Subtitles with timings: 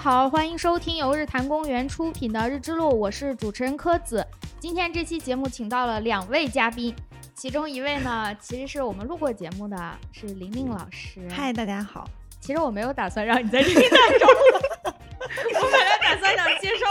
[0.00, 4.26] 家好，欢迎收听由日坛公园出品的《日之路》，我是主持人柯子。
[4.58, 6.96] 今天这期节目请到了两位嘉宾，
[7.34, 9.76] 其中一位呢， 其实是我们录过节目的，
[10.10, 11.28] 是玲玲老师。
[11.28, 12.08] 嗨，大家好。
[12.40, 16.86] 其实我没有打算让你在这里打招呼，我本来打算想接受。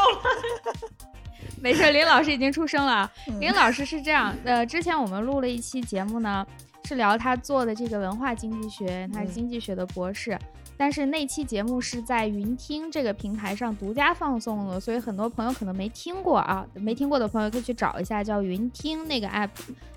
[1.59, 3.11] 没事，林老师已经出生了。
[3.39, 6.45] 林老师是这样，呃，之前我们录了一期节目呢，
[6.83, 10.37] 是聊他做的这个文化经济学，他是经济学的博士。
[10.79, 19.49] 但是那期节目是在云听这个平台上独家放送的，所以很多朋友可能没听过啊，没听过的朋友可以去找一下，叫云听那个 app，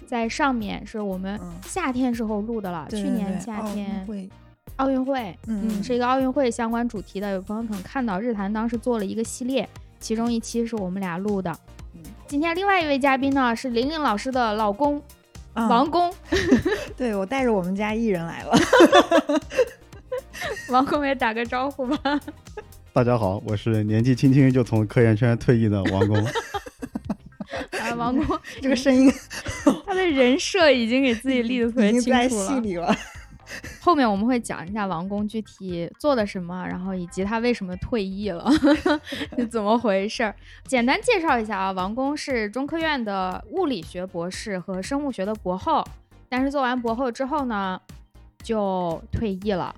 [0.08, 4.04] 在上面是我们夏天时候录的了，去年夏天
[4.74, 9.68] 奥运会，嗯，是一个奥运会相关主题的，有朋友可能看到日坛当时做了一个系列，
[10.00, 11.56] 其中一期是我们俩录的。
[11.94, 15.00] 嗯今天另外一位嘉宾呢是玲玲老师的老公
[15.54, 16.12] 王工，
[16.96, 18.52] 对我带着我们家艺人来了。
[20.68, 22.20] 王工也打个招呼吧。
[22.92, 26.16] 大家好，我是年纪轻轻就从科研圈退役的王工。
[27.80, 29.10] 啊，王工 这个声音，
[29.86, 32.46] 他的人设已经给自己立的特别清楚了。
[32.46, 32.94] 戏里了。
[33.82, 38.50] 后面我们会讲一下王工具体做的什么，然后以及他为什么退役了，
[39.36, 40.34] 是怎么回事儿。
[40.64, 45.84] 简单介绍一下啊，王工是中科院的物理学博士和生物学的博后，
[46.30, 47.78] 但是做完博后之后呢，
[48.42, 49.74] 就退役了。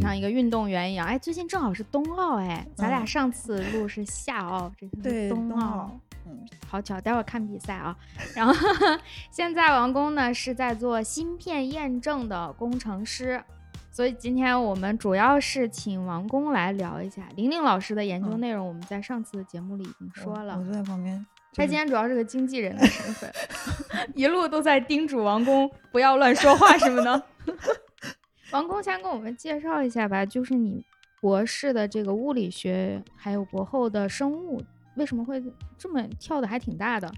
[0.00, 7.96] 像一个运动员一样，哎，最近正好是冬奥，哎，咱俩上次录是夏奥，这次是冬奥，嗯，好巧，待会儿看比赛啊。
[8.34, 8.54] 然后
[9.30, 13.42] 现在王工呢是在做芯片验证的工程师，
[13.90, 18.66] 所以今天我们主要是请王工来聊一下玲玲老师的研究内容。
[18.66, 21.26] 我们在上次的节目里已经说了，我坐在旁边。
[21.52, 23.32] 他今天主要是个经纪人的身份，
[24.14, 27.22] 一路都在叮嘱王工不要乱说话什么的。
[28.52, 30.84] 王工先跟我们介绍一下吧，就是你
[31.20, 34.60] 博士的这个物理学，还有博后的生物，
[34.96, 35.40] 为什么会
[35.78, 37.10] 这么跳的还挺大的？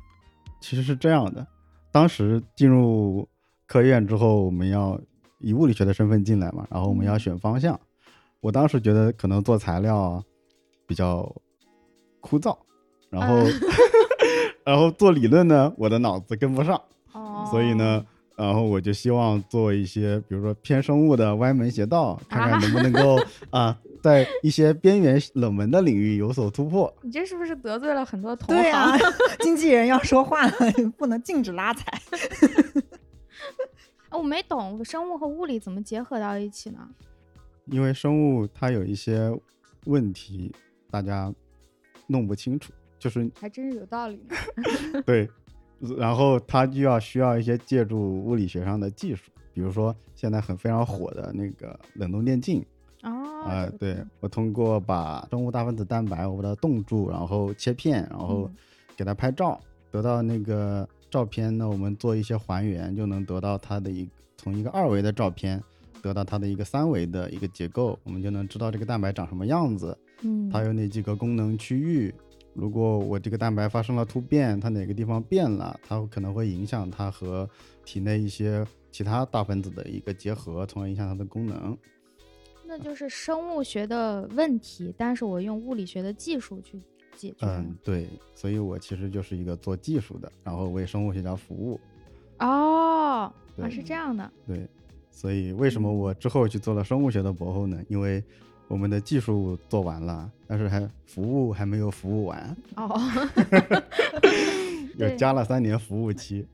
[0.61, 1.47] 其实是这样的，
[1.91, 3.27] 当时进入
[3.67, 5.01] 科院之后，我们要
[5.39, 7.81] 以物理学的身份进来嘛，然后我们要选方向。
[8.41, 10.23] 我当时觉得可能做材料
[10.87, 11.35] 比较
[12.21, 12.55] 枯燥，
[13.09, 13.43] 然后
[14.65, 16.79] 然后做理论呢，我的脑子跟不上，
[17.51, 18.05] 所以呢。
[18.37, 23.19] 然后我就希望做一些，比如说偏生物的歪门邪道，看看能不能够
[23.51, 26.93] 啊，在一些边缘冷门的领域有所突破。
[27.03, 28.63] 你这是不是得罪了很多同行？
[28.63, 28.97] 对啊，
[29.41, 30.53] 经纪人要说话了，
[30.97, 31.93] 不能禁止拉踩。
[34.11, 36.89] 我没懂，生物和物理怎么结合到一起呢？
[37.67, 39.31] 因为生物它有一些
[39.85, 40.55] 问题，
[40.91, 41.33] 大家
[42.07, 44.21] 弄不清楚，就是还真是有道理。
[45.07, 45.31] 对。
[45.99, 52.65] 然后它就要需要一些借助物理学上的技术，比如说现在很非常火的那个冷冻电镜。
[53.03, 53.11] 哦，
[53.49, 58.49] 啊，对我通过把生物大分子蛋白我把它冻住，然后切片，然后
[58.97, 59.61] 给它拍照，
[59.91, 65.61] 得到那个照片呢，我们做一些还原，就能得到它的一从一个二维的照片
[66.01, 72.15] 得到它的一个三维的一个结构，我们就能知道这个蛋白长什么样子，嗯，它有哪几个功能区域。
[72.55, 77.49] 如果我这个蛋白发生了突变，它哪个地方变了，它可能会影响它和
[77.85, 81.77] 体内一些其他大分子的一个结合，从而影响它的功能。
[82.67, 86.81] 那就是生物学的问题，但是我用物理学的技术去
[87.17, 87.47] 解决。
[87.47, 91.81] 嗯，对，所以我其实就是一个做技术的，然后为生物学家服务。
[92.39, 94.31] 哦，啊，是这样的。
[94.47, 94.67] 对，
[95.11, 97.83] 所以为什么我之后去做了生物学的博后呢？
[97.89, 98.23] 因为
[98.73, 102.99] 我们的技术做完了，但是还服务还没有服务完哦，
[104.97, 106.47] 又加了三年服务期，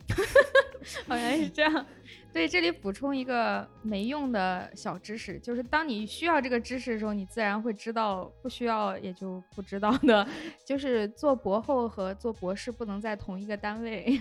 [1.07, 1.87] 好像是这样。
[2.33, 10.27] 对，这里补充一个没用的小知识，就是当你需要这个知识的时候，你自然会知道；不需要也就不知道的。
[10.67, 14.21] 就是做博后和做博士不能在同一个单位。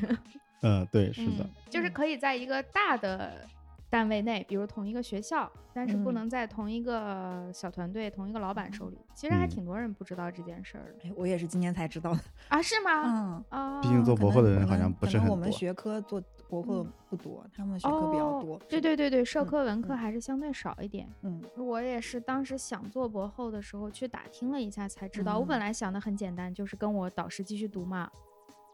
[0.61, 3.43] 嗯，对，是的，就是可以在一个大的。
[3.89, 8.97] 单位内，比如同一个学校，但是不能在同一个小团队、同一个老板手里。
[9.13, 11.09] 其实还挺多人不知道这件事儿的。
[11.15, 12.19] 我也是今年才知道的
[12.49, 12.61] 啊？
[12.61, 12.91] 是吗？
[13.05, 13.81] 嗯啊。
[13.81, 15.35] 毕竟做博后的人好像不是很多。
[15.35, 18.59] 我们学科做博后不多，他们学科比较多。
[18.67, 21.07] 对对对对，社科文科还是相对少一点。
[21.21, 25.39] 嗯，我也是当时想做博后的时候去打听了一下才知道。
[25.39, 28.09] 我本来想的很简单，就是跟我导师继续读嘛。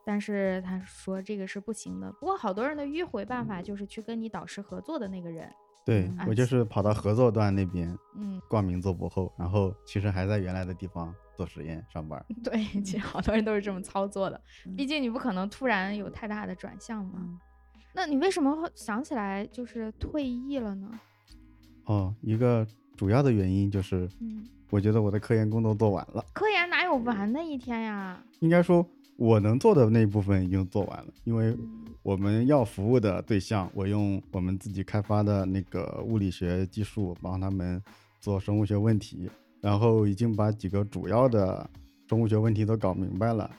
[0.05, 2.11] 但是他说这个是不行的。
[2.13, 5.50] 不过好多人的迂回办法就是去跟你导师合作的那个人。
[5.85, 12.25] 对我就是跑到合作段那边，嗯，挂名做博后，然后其实还在原来的地方做实验上班。
[12.41, 14.39] 对，其实好多人都是这么操作的。
[14.77, 17.38] 毕竟你不可能突然有太大的转向嘛。
[17.94, 20.89] 那你为什么想起来就是退役了呢？
[21.83, 22.65] 哦，一个
[22.95, 26.23] 主要的原因就是，嗯，我觉得我的科研工作做完了。
[26.33, 28.23] 科研哪有完的一天呀？
[28.39, 37.81] 应该说，我能做的那一部分已经做完了，因为嗯我们要服务的对象，我用我们自己开发的那个物理学技术帮他们
[38.19, 39.30] 做生物学问题，
[39.62, 41.69] 然后已经把几个主要的
[42.10, 43.50] 生物学问题都搞明白了。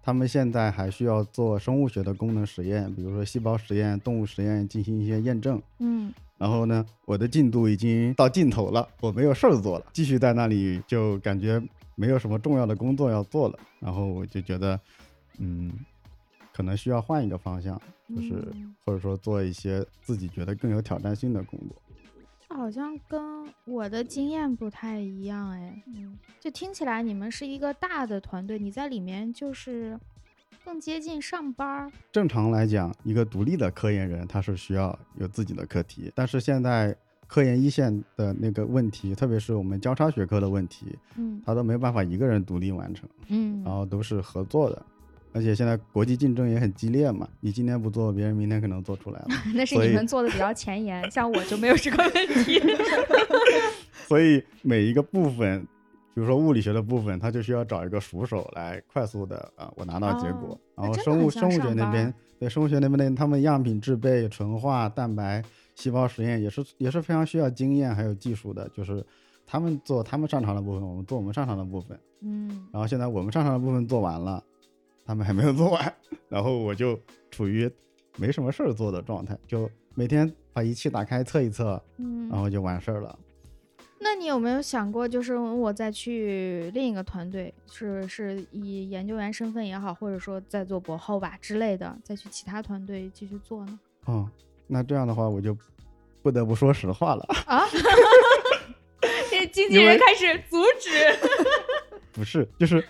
[0.00, 5.60] 他们现在还需要做生物学的功能实验，比如说细胞实验、动物实验进行一些验证。
[5.80, 11.60] 嗯然后呢，我的进度已经到尽头了，我没有事儿做了，继续在那里就感觉
[11.98, 14.80] 没有什么重要的工作要做了，然后我就觉得，
[15.38, 15.72] 嗯，
[16.52, 17.76] 可能需要换一个方向，
[18.08, 21.76] 就是、嗯或者说做一些自己觉得更有挑战性的工作。
[22.56, 29.98] 好像跟我的经验不太一样哎，嗯就听起来你们是一个大的团队，你在里面就是
[30.64, 31.92] 更接近上班儿。
[32.12, 36.96] 正常来讲，一个独立的科研人他是需要有自己的课题，但是现在
[37.28, 40.86] 科研一线的那个问题，特别是我们交叉学科的问题，
[41.16, 43.08] 嗯他都没办法一个人独立完成。
[43.28, 44.82] 嗯然后都是合作的，
[45.32, 49.28] 而且现在国际竞争也很激烈嘛，你今天不做，别人明天可能做出来了。
[49.54, 52.60] 那是你们做的比较前沿，像我就没有这个问题。
[54.08, 55.66] 所以每一个部分，
[56.18, 60.58] 比如说物理学的部分，它就需要找一个熟手来快速的啊、我拿到结果。
[60.74, 65.40] 然后生物生物学那边，对生物学那边的他们样品制备、纯化、蛋白、
[65.76, 69.06] 细胞实验也是也是非常需要经验还有技术的，就是
[69.46, 71.96] 他们做他们擅长的部分，我们做我们擅长的部分。
[72.22, 74.42] 嗯然后现在我们擅长的部分做完了，
[75.06, 75.94] 他们还没有做完，
[76.28, 76.98] 然后我就
[77.30, 77.70] 处于
[78.16, 83.16] 没什么事儿做的状态，就每天把仪器打开测一测，嗯然后就完事儿了。
[84.00, 93.78] 那你有没有想过，就是我再去另一个团队，是是以研究员身份也好，或者说再做博后吧之类的，再去其他团队继续做呢？
[94.06, 94.28] 哦，
[94.66, 95.56] 那这样的话我就
[96.22, 97.64] 不得不说实话了，啊？
[99.30, 100.90] 这经纪人开始阻止。
[102.12, 102.82] 不是，就是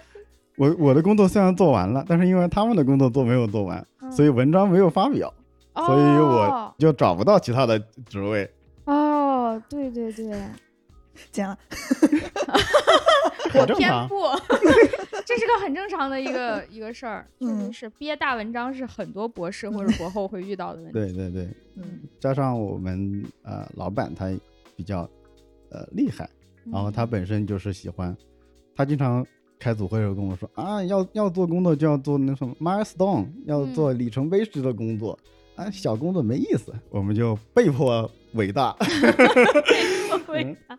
[0.56, 5.32] 我我的工作虽然做完了，但是因为他们的工作做没有做完，所以文章没有发表，
[5.74, 7.78] 所以我哦就找不到其他的
[8.08, 8.50] 职位。
[8.84, 10.32] 哦，对对对，
[11.32, 11.56] 讲
[13.54, 14.08] 我偏很正常。
[14.08, 14.14] 不，
[15.24, 20.92] 这是个很正常的一个一个事儿，确实嗯是憋大文章是很多博士或者博后会遇到的问题。
[20.92, 24.26] 对对对， 嗯加上我们呃老板他
[24.76, 25.08] 比较
[25.70, 26.28] 呃厉害，
[26.70, 28.14] 然后他嗯本身就是喜欢，
[28.76, 29.24] 他经常
[29.58, 35.18] 开组会的时候跟我说啊，要要做工作就要做那什么 milestone，要嗯做里程碑式的工作，
[35.56, 38.76] 啊，小工作没意思，我们就被迫伟大。
[40.32, 40.78] 为啥？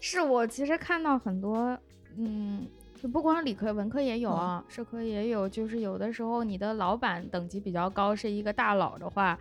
[0.00, 1.78] 是我其实看到很多，
[2.16, 2.66] 嗯，
[3.00, 5.48] 就不光理科，文科也有啊，社科也有。
[5.48, 9.38] 就是有的时候你的老板等级比较高，是一个大佬的话，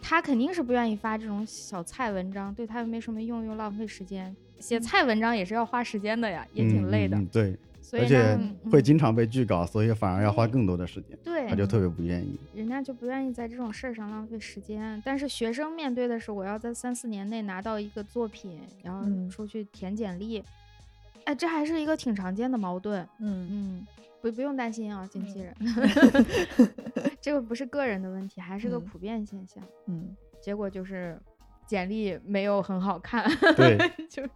[0.00, 4.34] 他肯定是不愿意发这种小菜文章，对他又没什么用，又浪费时间。
[4.60, 7.16] 写菜文章也是要花时间的呀，也挺累的。
[7.32, 8.38] 对，所以而且
[8.70, 12.38] 会经常被拒稿，所以反而要花更多的时间，对他就特别不愿意。
[12.54, 20.42] 人家就不愿意在这种事儿上浪费时间，但是学生面对的是我要在三四年内拿到一个作品，然后嗯出去填简历，
[21.24, 23.06] 哎，这还是一个挺常见的矛盾。
[23.20, 23.86] 嗯嗯，
[24.20, 25.54] 不不用担心啊，经纪人，
[27.20, 29.62] 这个不是个人的问题，还是个嗯普遍现象。
[29.86, 31.18] 嗯结果就是
[31.66, 33.76] 简历没有很好看，对，
[34.08, 34.30] 就嗯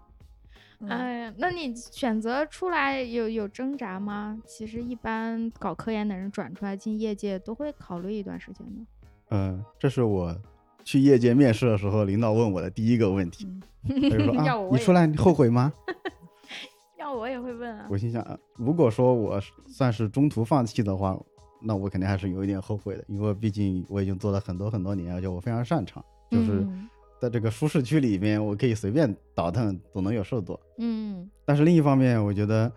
[0.88, 4.38] 哎呀，那你选择出来有有挣扎吗？
[4.44, 8.86] 其实一般搞科研的人转出来进业界都会考虑一段时间的。
[9.30, 10.36] 嗯，这是我
[10.84, 13.62] 去业界面试的时候，领导问我的第一个问题，嗯
[14.10, 15.72] 他就说 啊，要我也你出来你后悔吗？
[16.98, 17.86] 要我也会问啊。
[17.90, 21.18] 我心想，啊如果说我算是中途放弃的话，
[21.60, 26.88] 那我肯定还是有一点后悔的，因为毕竟我已经做了很多很多年，而且我非常擅长，就是嗯
[27.22, 30.60] 在这个舒适区里面，我可以随便倒腾，总能有事做。
[30.78, 32.70] 嗯但是另一方面，我觉得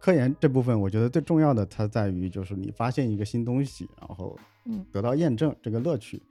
[0.00, 6.22] 科研这部分，我觉得最重要的它在于就是你发现一个新东西，然后嗯得到验证这个乐趣。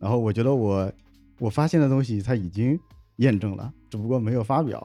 [0.00, 0.92] 然后我觉得我
[1.38, 2.76] 我发现的东西它已经
[3.18, 4.84] 验证了，只不过没有发表。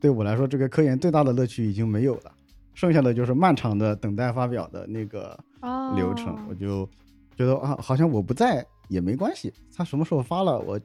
[0.00, 2.32] 对我来说，这个科研最大的乐趣已经没有了，
[2.74, 6.36] 剩下的就是漫长的等待发表的那个哦流程。
[6.48, 6.84] 我就
[7.36, 10.80] 觉得啊，好像我不在也没关系，他什么时候发了，我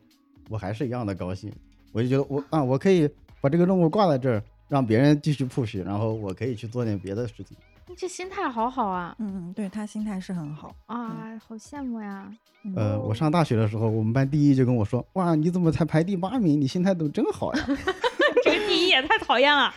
[0.49, 1.51] 我还是一样的高兴。
[1.91, 3.09] 我就觉得我啊，我可以
[3.41, 7.57] 把这个任务挂在这儿，让别人继续 push，然后我可以去做点别的事情。
[7.87, 10.73] 你这心态好好啊嗯，对他心态是很好。
[10.85, 12.31] 啊，好羡慕呀！
[12.63, 16.61] 嗯呃，我上大学的时候，我们班第一就跟我说：“哇，你怎么才排第八名？
[16.61, 17.81] 你心态怎么真好呀这个
[18.71, 19.73] 第一也太讨厌了。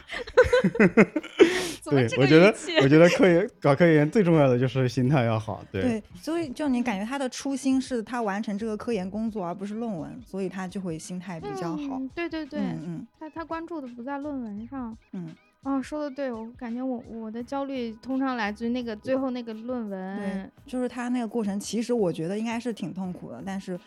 [1.85, 11.99] 对这，个我觉得我觉得科研搞科研最重要的就是心态要好，对，对，所以就你感觉他的初心是他完成这个科研工作，而不是论文，所以他就会心态比较好。
[11.99, 14.97] 嗯对对对，嗯嗯他他关注的不在论文上。
[15.13, 23.79] 嗯，哦，说的对，我感觉我我的焦虑通常来自于那个最后那个论文对文。，就是他那个过程，其实我觉得应该是挺痛苦的，但是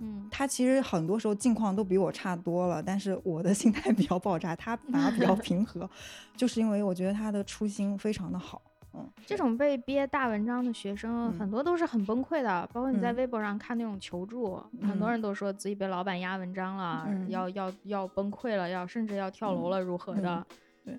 [0.00, 5.88] 嗯，他其实很多时候境况都比我差多了，但是我的 心态比较爆炸，他 反而比较平和，
[6.36, 8.62] 就是因为我觉得他的初心非常的好。
[8.94, 11.32] 嗯，这种被憋大文章的学生嗯。
[11.38, 13.16] 很多都是很崩溃的，包括你在嗯。
[13.16, 15.10] 微博上看那种求助，很多嗯。
[15.10, 17.28] 人都说自己被老板压文章了，嗯。
[17.28, 20.46] 要要要崩溃了，要甚至要跳楼了，如何嗯的？
[20.86, 20.98] 对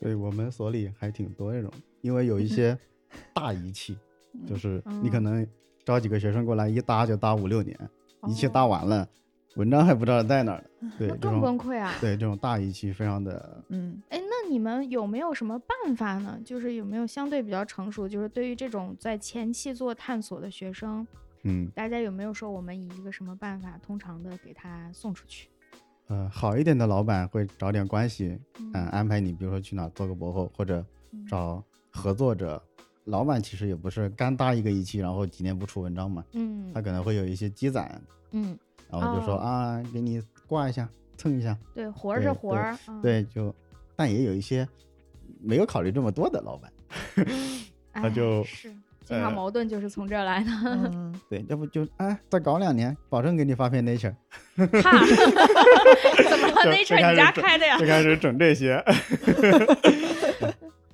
[0.00, 2.76] 对我们所里还挺多这种，因为有一些
[3.34, 3.98] 大仪器，
[4.46, 5.46] 就是你可嗯能
[5.84, 7.76] 招几个学生过来一搭就搭五六年，
[8.26, 9.08] 仪器哦搭完了，
[9.56, 10.90] 文章还不知道在哪儿呢。
[10.98, 11.92] 对，更崩溃啊！
[12.00, 16.38] 对这种大仪器非常的嗯哎，那你们有没有什么办法呢？
[16.44, 21.06] 就是有没有相对比较成熟，就是对于这种在前期做探索的学生，
[21.42, 25.48] 嗯大家有没有说我们以一个什么办法，通常的给他送出去？
[26.06, 30.84] 呃好一点的老板会找点关系，嗯，嗯安排你，比如说去哪儿做个博后，或者
[31.28, 32.62] 找合作者。
[33.08, 38.00] 老板其实也不是干搭一个仪器，然后几年不出文章嘛，嗯他可能会有一些积攒，
[38.32, 38.56] 嗯，
[38.90, 42.56] 然后就说、哦啊，给你挂一下，蹭一下，对，活儿是活
[43.02, 43.54] 对，就
[43.96, 44.68] 但也有一些
[45.40, 46.70] 没有考虑这么多的老板，
[47.94, 48.68] 他哎就是
[49.04, 50.50] 经常呃矛盾就是从这儿来的。
[50.64, 54.14] 嗯， 对，要不就哎再搞两年，保证给你发篇 Nature，
[54.82, 54.92] 哈，
[56.28, 57.86] 怎么了？Nature 你家开的呀就？
[57.86, 58.84] 开始整这些。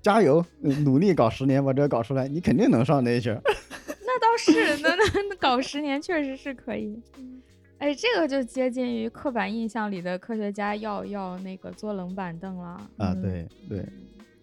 [0.04, 3.40] 加油，努力搞十年把这个搞出来，你肯定能上 Nature。
[4.06, 7.00] 那倒是，那那那搞十年确实是可以。
[7.78, 12.64] 哎，这个就接近于刻板印象里的科学家要要那个坐冷板凳了。
[12.98, 13.86] 啊，嗯对对，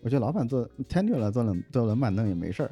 [0.02, 2.72] 我觉得老板坐 tenure 了，坐冷坐冷板凳也没事儿。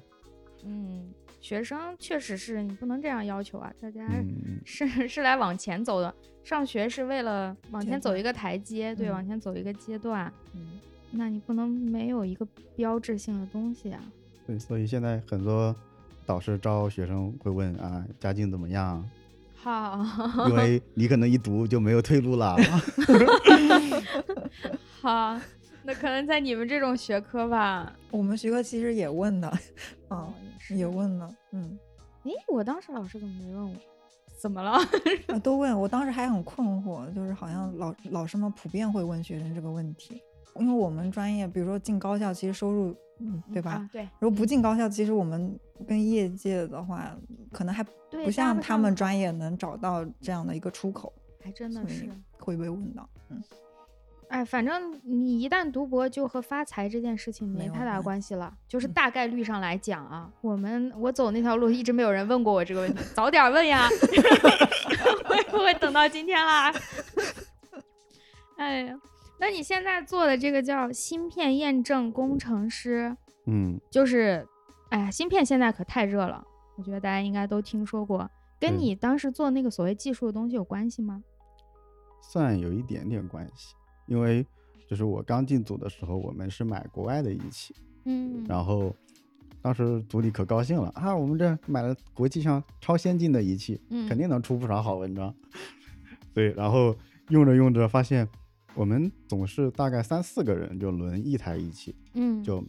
[0.66, 1.08] 嗯，
[1.40, 10.32] 学生确实是你不能这样要求啊，大家嗯，是 是来往前走的，上学是为了往前走一个台阶，对，嗯往前走一个阶段。
[10.56, 10.80] 嗯
[11.12, 14.02] 那你不能没有一个标志性的东西啊。
[14.48, 15.76] 对，所以现在很多
[16.26, 19.08] 导师招学生会问啊，家境怎么样？
[19.62, 20.06] 好，
[20.50, 22.56] 因为你可能一读就没有退路了。
[25.02, 25.38] 好，
[25.84, 27.94] 那可能在你们这种学科吧。
[28.10, 29.48] 我们学科其实也问的，
[30.08, 30.34] 啊哦，，
[30.70, 30.86] 也。
[30.86, 31.78] 问了，嗯，
[32.24, 33.76] 诶，我当时老师怎么没问我？
[34.40, 34.72] 怎么了？
[35.28, 35.78] 啊都问。
[35.78, 40.22] 我当时还很困惑，就是好像老老师们普遍会问学生这个问题，
[40.56, 43.72] 因为我们专业，比如说进高校，其实收入，嗯，对吧？
[43.72, 47.16] 啊、对，如果不进高校，其实我们跟业界的话，
[47.52, 47.84] 可能还
[48.24, 51.14] 不像他们专业，能找到这样的一个出口，
[51.44, 52.10] 还真的是。
[52.40, 53.08] 会被问到。
[53.30, 53.44] 嗯，
[54.30, 58.52] 哎，反正你一旦读博，就和发财这件事情没太大关关系了。
[58.68, 63.88] 就是嗯大概率上来讲啊，我们我走那条路一直没有人问过我这个问题，早点问呀，
[65.28, 66.74] 会不会等到今天啦？
[68.58, 69.00] 哎呀，
[69.40, 73.16] 那你现在做的这个叫芯片验证工程师，
[73.46, 74.46] 嗯，就是，
[74.90, 78.30] 哎呀，芯片现在可太热了，我觉得大家应该都听说过。
[78.60, 81.24] 跟你当时做那个所谓技术的东西有关系吗？
[82.22, 83.74] 算有一点点关系，
[84.06, 84.46] 因为
[84.86, 88.94] 就是我刚进组的时候，我们是买国外的仪器，嗯，然后
[89.62, 95.34] 当时组里可高兴了啊，我们这买了国际上超先进的仪器，嗯肯定能出不少好文章。
[96.36, 96.94] 对，然后
[97.30, 98.28] 用着用着发现，
[98.80, 102.64] 我们总是大概三四个人就轮一台仪器，嗯，就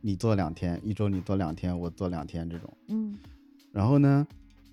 [0.00, 2.72] 你做两天，一周你做两天，我做两天这种。
[2.86, 3.18] 嗯。
[3.72, 4.24] 然后呢，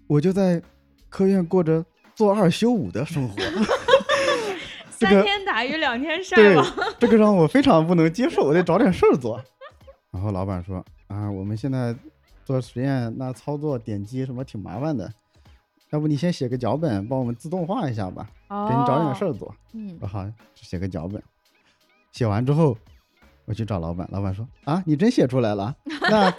[0.05, 0.61] 我就在
[1.09, 3.35] 科院过着做二休五的生活。
[4.99, 6.63] 这三天打鱼两天晒网。，
[6.99, 9.43] 这个让我非常不能接受，我得找点事儿做。
[10.13, 11.95] 然后老板说啊，我们现在
[12.43, 15.11] 做实验，那操作点击什么挺麻烦的，
[15.91, 19.53] 要不你先写个脚本，帮我们自动化一下吧，哦，给你找点事儿做。
[19.73, 21.21] 嗯我好写个脚本，
[22.11, 22.77] 写完之后
[23.45, 25.75] 我去找老板，老板说啊，你真写出来了，
[26.09, 26.33] 那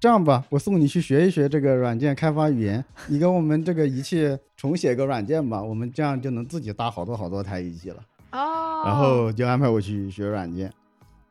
[0.00, 8.02] 这样吧，我送你去学一学这个软件开发语言，你给我们这个仪器重写个软件吧，我们这样就能自己搭好多好多台仪器了。
[8.32, 10.72] 哦，然后就安排我去学软件。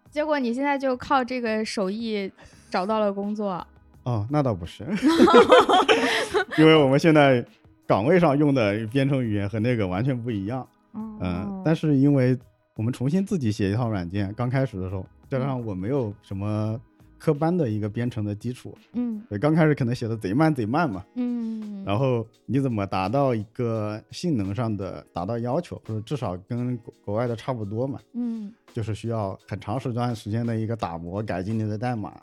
[0.10, 2.31] 结果你现在就靠这个手艺
[2.70, 3.65] 找到了工作。
[4.03, 4.84] 哦，那倒不是，
[6.58, 7.46] 因为我们现在
[7.88, 10.67] 岗位上用的编程语言和那个完全不一样。
[10.93, 12.38] 嗯嗯，但是因为
[12.75, 16.79] 我们重新自己写一套软件，刚开始的时候，加嗯上我没有什么
[17.17, 21.05] 科班的一个编程的基础，嗯对，刚开始可能写的贼慢贼慢嘛。
[21.15, 28.00] 嗯嗯，然后你怎么达到一个性能上的达到要求，或者至少跟国国外的差不多嘛？
[28.13, 32.13] 嗯就是需要很长时段时间的一个打磨改进你的代码，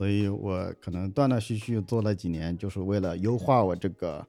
[0.00, 4.26] 所以我可能断断续续做了几年，就是为了优化我这个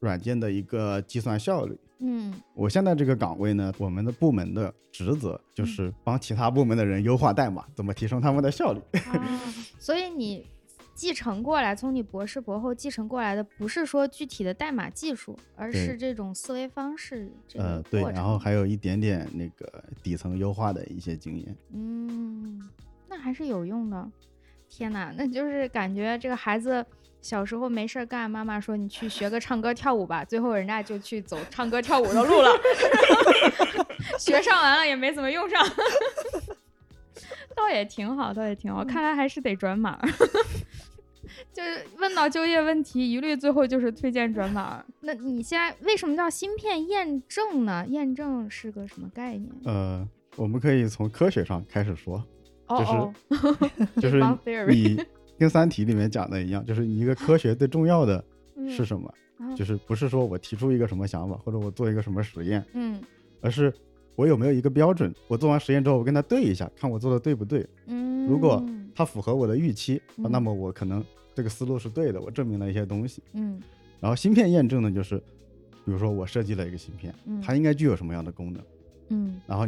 [0.00, 1.78] 软件的一个计算效率。
[2.00, 8.80] 嗯我现在这个岗位呢，我们的部门的职责就是帮其他部门的人优化代码，怎么提升他们的效率。
[8.98, 9.40] 啊，
[9.78, 10.44] 所以你
[10.92, 17.30] 继承过来，从你博士博后继承过来的，不是说具体的代码技术，而是这种思维方式。
[17.54, 21.56] 呃，对，然后还有一点点那个底层优化的一些经验。
[21.72, 22.60] 嗯，
[23.08, 24.10] 那还是有用的。
[24.68, 26.84] 天哪，那就是感觉这个孩子
[27.20, 32.50] 小时候没事儿干，妈妈说你去学个唱歌跳舞吧，最后人家就去走唱歌跳舞的路了，
[34.18, 35.66] 学上完了也没怎么用上，
[37.56, 38.84] 倒也挺好，倒也挺好。
[38.84, 39.98] 看来还是得转码。
[41.52, 44.84] 就是问到就业问题，一律最后就是推荐转码。
[45.00, 47.84] 那你现在为什么叫芯片验证呢？
[47.88, 49.50] 验证是个什么概念？
[49.64, 50.06] 呃，
[50.36, 52.24] 我们可以从科学上开始说，哦
[52.68, 53.14] 就是哦，
[54.00, 54.20] 就是
[54.68, 54.96] 你
[55.38, 58.22] 跟《三体》里面讲的一样，就是你一个科学最重要的
[58.68, 59.12] 是什么？
[59.38, 62.98] 嗯就是不是说我提出一个什么想法，或者我做一个什么实验，嗯
[63.42, 63.72] 而是
[64.14, 67.66] 我有没有一个标准，我做完实验之后，我跟他对一下，看我做的对不对。
[67.86, 71.04] 嗯，如果它符合我的预期，那么我可能
[71.34, 73.22] 这个思路是对的，我证明了一些东西。
[73.34, 73.60] 嗯
[74.00, 75.18] 然后芯片验证呢，就是
[75.84, 78.62] 比如说我设计了一个芯片，嗯它应该具有什么样的功能，
[79.10, 79.66] 嗯然后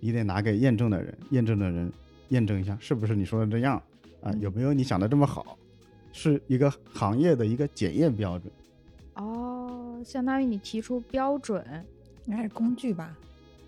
[0.00, 1.92] 你得拿给验证的人，验证的人
[2.30, 3.76] 验证一下是不是你说的这样
[4.20, 5.56] 啊，嗯有没有你想的这么好，
[6.12, 8.52] 是一个行业的一个检验标准。
[9.14, 11.64] 哦，相当于你提出标准，
[12.26, 13.16] 应该是工具吧，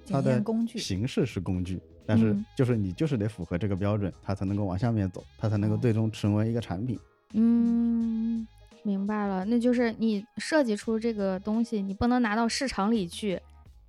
[0.04, 0.78] 检它的验工具。
[0.78, 6.98] 形式是工具，但是嗯就是你就是得符合这个标准，它才能够往下面走，它才能够哦最终成为一个产品。
[7.34, 8.46] 嗯，
[8.82, 13.40] 明白了，那就是你设计出这个东西，你不能拿到市场里去，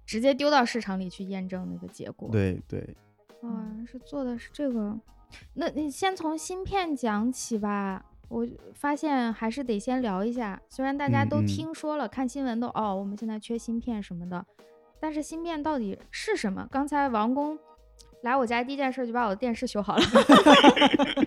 [0.05, 2.95] 直接丢到市场里去验证那个结果。，对对，
[3.43, 4.97] 哦，是做的是这个。
[5.53, 8.05] 那你先从芯片讲起吧。
[8.29, 14.43] 我发现还是得先聊一下，虽然大家都听说了，看新闻都哦，我们现在缺芯片什么的，
[14.99, 16.67] 但是芯片到底是什么？
[16.71, 17.59] 刚才王工
[18.21, 20.03] 来我家第一件事就把我的电视修好了。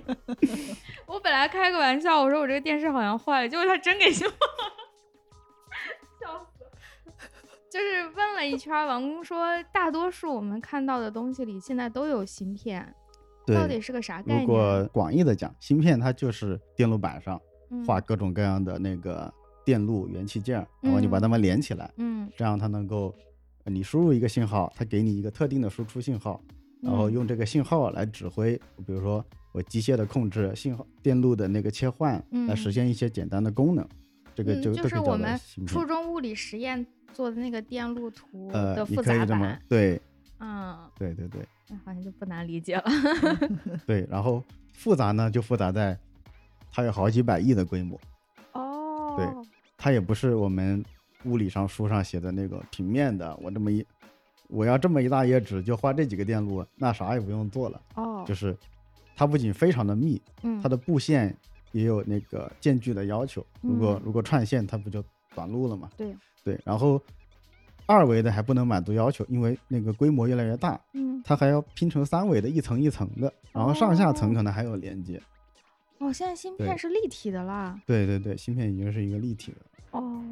[1.06, 4.26] 我本来开个玩笑，我说我这个电视好像坏了，结果他真给修。
[7.76, 12.94] 就是问了一圈儿，王工说，大多数我们看到的东西里现在都有芯片，
[13.46, 13.78] 到底。
[13.78, 14.40] 是个啥概念？
[14.40, 17.38] 如果广义的讲，芯片它就是电路板上
[17.70, 19.30] 嗯画各种各样的那个
[19.62, 23.14] 电路元器件儿，然后你把它们连起来，嗯，这样它能够，
[23.64, 26.40] 呃你输入一个信号，它给你一个特定的输出信号，
[26.80, 32.14] 然后嗯用这个信号来指挥，比如说我机械的控制、信号电路的那个切换，
[32.48, 33.86] 来实嗯现一些简单的功能。
[34.36, 40.00] 这个嗯就是我们初中物理实验做的那个电路图的，复杂版，对。
[40.38, 41.40] 嗯，对对对。
[41.68, 42.84] 那好像就不难理解了。
[43.86, 44.44] 对，然后
[44.74, 45.98] 复杂呢就复杂在
[46.70, 47.98] 它有好几百亿的规模，
[48.52, 49.26] 哦，对
[49.78, 50.84] 它也不是我们
[51.24, 53.84] 物理上书上写的那个平面的，我这么一
[54.48, 58.54] 我要这么一大页纸就画这几个电路，那啥也不用做了，哦，就是
[59.16, 61.34] 它不仅非常的密，嗯，它的布线
[61.76, 65.90] 也有那个间距的要求，如果嗯如果串线，它不就短路了嘛？
[65.96, 67.00] 对对，然后
[67.84, 75.20] 二维的还不能满足要求，因为那个规模越来越大，嗯，它还要拼成三维的，一层一层的，然后上下层哦可能还有连接。
[75.98, 77.78] 哦，现在芯片是立体的啦。
[77.86, 79.58] 对对对，芯片已经是一个立体的。
[79.92, 80.22] 哦，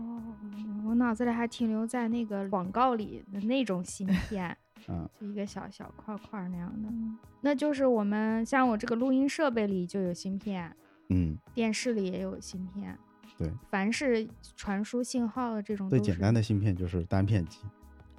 [0.86, 4.56] 我脑子里还停留在那个广告里的那种芯片，
[4.88, 6.88] 嗯，就一个小小块块儿那样的。
[6.88, 10.74] 嗯那就是我们像我这个录音设备里就有芯片，
[11.08, 12.98] 嗯，电视里也有芯片。
[13.36, 17.58] 对，凡是传输信号的这种最简单的芯片就是单片机，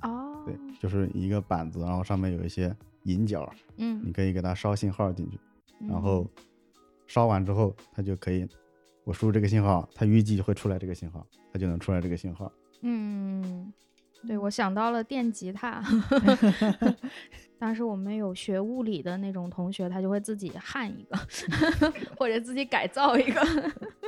[0.01, 5.39] 哦，对，就是一个板子，然后上面有一些引脚，嗯，你可以给它烧信号进去，
[5.79, 6.29] 然嗯后
[7.07, 8.45] 烧完之后，它就可以，
[9.05, 12.51] 我输入这个信号，它预计会出来这个信号，它就能出来这个信号。
[12.81, 13.71] 嗯，
[14.27, 15.81] 对，我想到了电吉他。
[17.57, 21.17] 当时我们有学物理的那种同学，他就会自己焊一个，
[22.17, 23.41] 或者自己改造一个。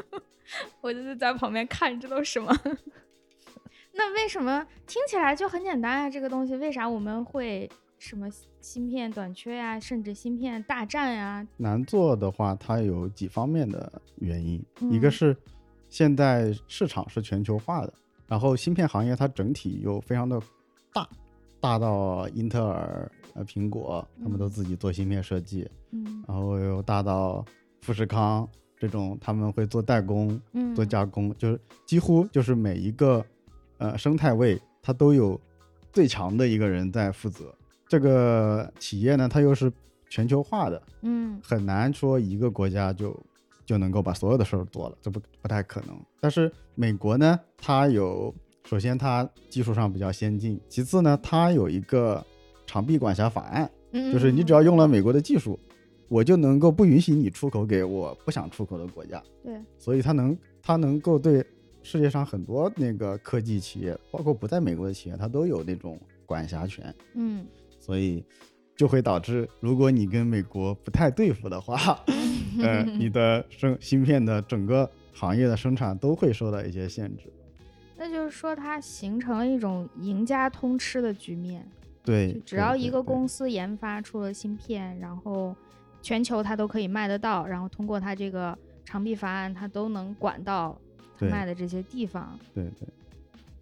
[0.81, 2.53] 我就是在旁边看，这都什么？
[3.93, 6.09] 那为什么听起来就很简单啊？
[6.09, 8.29] 这个东西为啥我们会什么
[8.61, 15.37] 芯片短缺呀、甚至芯片大战呀、难做的话，它有几方面的原因，一个嗯是
[15.89, 17.93] 现在市场是全球化的，
[18.27, 20.39] 然后芯片行业它整体又非常的
[20.93, 21.09] 大，
[21.67, 27.43] 大到英特尔、呃苹果他们都嗯自己做芯片设计，嗯然后又大到
[27.81, 28.47] 富士康，
[28.79, 33.23] 这种他们会做代工、嗯，做加工，就是几乎就是每一个
[33.79, 35.37] 呃生态位，它都有
[35.91, 37.53] 最强的一个人在负责。
[37.85, 39.69] 这个企业呢，它又是
[40.09, 43.13] 全球化的，嗯很难说一个国家就
[43.65, 45.99] 就能够把所有的事儿做了，这不不太可能。
[46.21, 48.33] 但是美国呢，它有
[48.67, 52.23] 首先它技术上比较先进，其次呢，它有一个
[52.65, 55.57] 长臂管辖法案，嗯，就是你只要用了美国的技术，
[56.09, 59.23] 我就能够不允许你出口给我不想出口的国家。
[59.41, 61.41] 对，所以它能它能够对
[61.81, 66.93] 世界上很多那个科技企业，包括不在美国的企业，它都有那种管辖权。
[67.13, 67.45] 嗯
[67.79, 68.21] 所以
[68.75, 71.97] 就会导致，如果你跟美国不太对付的话，
[72.61, 77.31] 呃，你的生芯片的整个行业的生产都会受到一些限制。
[77.97, 81.67] 那就是说它形成了一种赢家通吃的局面，
[82.03, 85.55] 对就，只要一个公司，研发出了芯片，然后
[86.01, 90.79] 全球它都可以卖得到，然后通过它这个长臂法案，它都能管到
[91.17, 92.37] 它卖的这些地方。
[92.53, 92.87] 对对，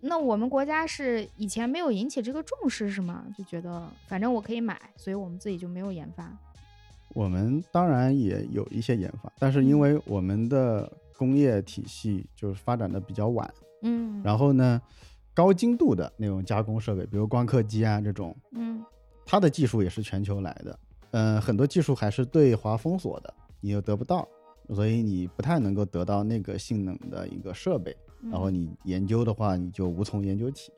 [0.01, 3.25] 那我们国家是以前没有引起这个重视是吗？
[3.37, 6.29] 就觉得反正我可以买，所以我们自己就没有研发。
[7.13, 13.49] 我们当然也有一些研发，但是因为我们的工业体系就是发展的比较晚，
[13.81, 14.81] 嗯，然后呢，
[15.33, 18.83] 高精度的那种加工设备，比如光刻机啊这种，嗯
[19.25, 20.79] 它的技术也是全球来的，
[21.11, 24.27] 嗯、很多技术还是对华封锁的，你又得不到，
[24.69, 30.71] 所以你不太能够得到那个性能的一个设备，嗯，然后你研究的话，你就无从研究起。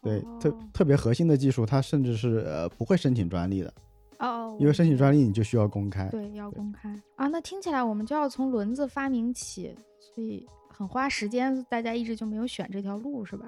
[0.00, 3.74] 对，特哦特别核心的技术，它甚至是呃不会申请专利的，
[4.20, 4.96] 哦，因为申请。
[4.96, 6.08] 专利你就需要公开。
[6.10, 7.26] 对，要公开啊。
[7.26, 10.46] 那听起来我们就要从轮子发明起，所以
[10.78, 13.46] 很花时间，大家一直就没有选这条路，是吧？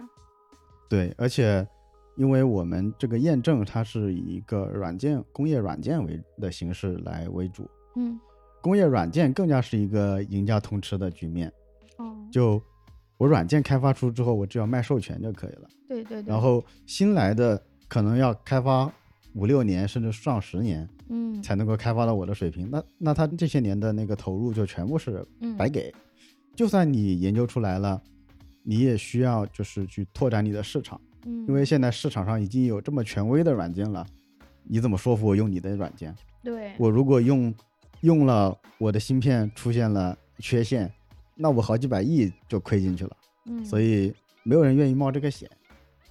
[0.89, 1.65] 对，而且
[2.17, 8.19] 因为我们这个验证它是以一个软件工业软件为的形式来为主，嗯，
[8.61, 11.53] 工业软件更加是一个赢家通吃的局面。
[11.99, 12.61] 哦，就
[13.17, 15.69] 我软件开发出之后，我只要卖授权就可以了。
[15.87, 16.29] 对对对。
[16.29, 18.93] 然后新来的可能要开发
[19.37, 22.69] 五六年，甚至上十年嗯，才能够开发到我的水平。
[22.69, 25.95] 那那他这些年的那个投入就全部是嗯白给。
[26.55, 28.01] 就算你研究出来了，
[28.63, 34.07] 你也需要就是去拓展你的市场，嗯，因为现在市场上已经有这么权威的软件了，
[34.65, 36.15] 你怎么说服我用你的软件？
[36.43, 37.55] 对，我如果用
[38.01, 40.93] 用了我的芯片出现了缺陷，
[41.35, 43.17] 那我好几百亿就亏进去了。
[43.47, 45.49] 嗯，所以没有人愿意冒这个险。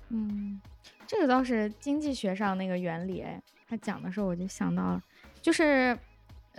[0.09, 0.59] 嗯，
[1.05, 5.03] 这个倒是经济学上那个原理，哎，他讲的时候我就想到了，
[5.41, 5.97] 就是，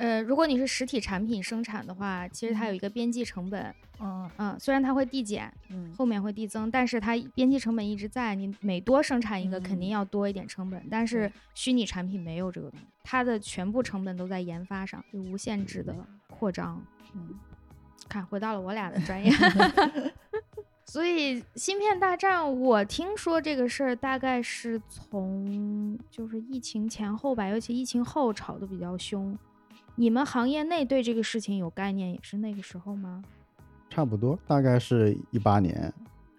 [0.00, 5.92] 呃，如果你是实体产品生产的话，其实它有一个边际成本，嗯嗯，虽然它会递减，嗯。
[5.92, 9.92] 后面会递增，但是它边际成本一直在，你每多生产一个肯定嗯。
[9.92, 11.30] 要多一点成本，但是。
[11.54, 15.94] 虚拟产品没有这个东西，它的全部成本都在研发上，就无限制的
[16.30, 16.82] 扩张。
[17.12, 17.34] 嗯。
[18.08, 19.30] 看，回到了我俩的专业。
[20.86, 29.38] 所以芯片大战，我听说这个事儿大概是从就是疫情前后吧，尤其疫情后炒得比较凶。
[29.96, 33.22] 你们行业内对这个事情有概念，也是那个时候吗？
[33.90, 35.92] 差不多，大概是一八年，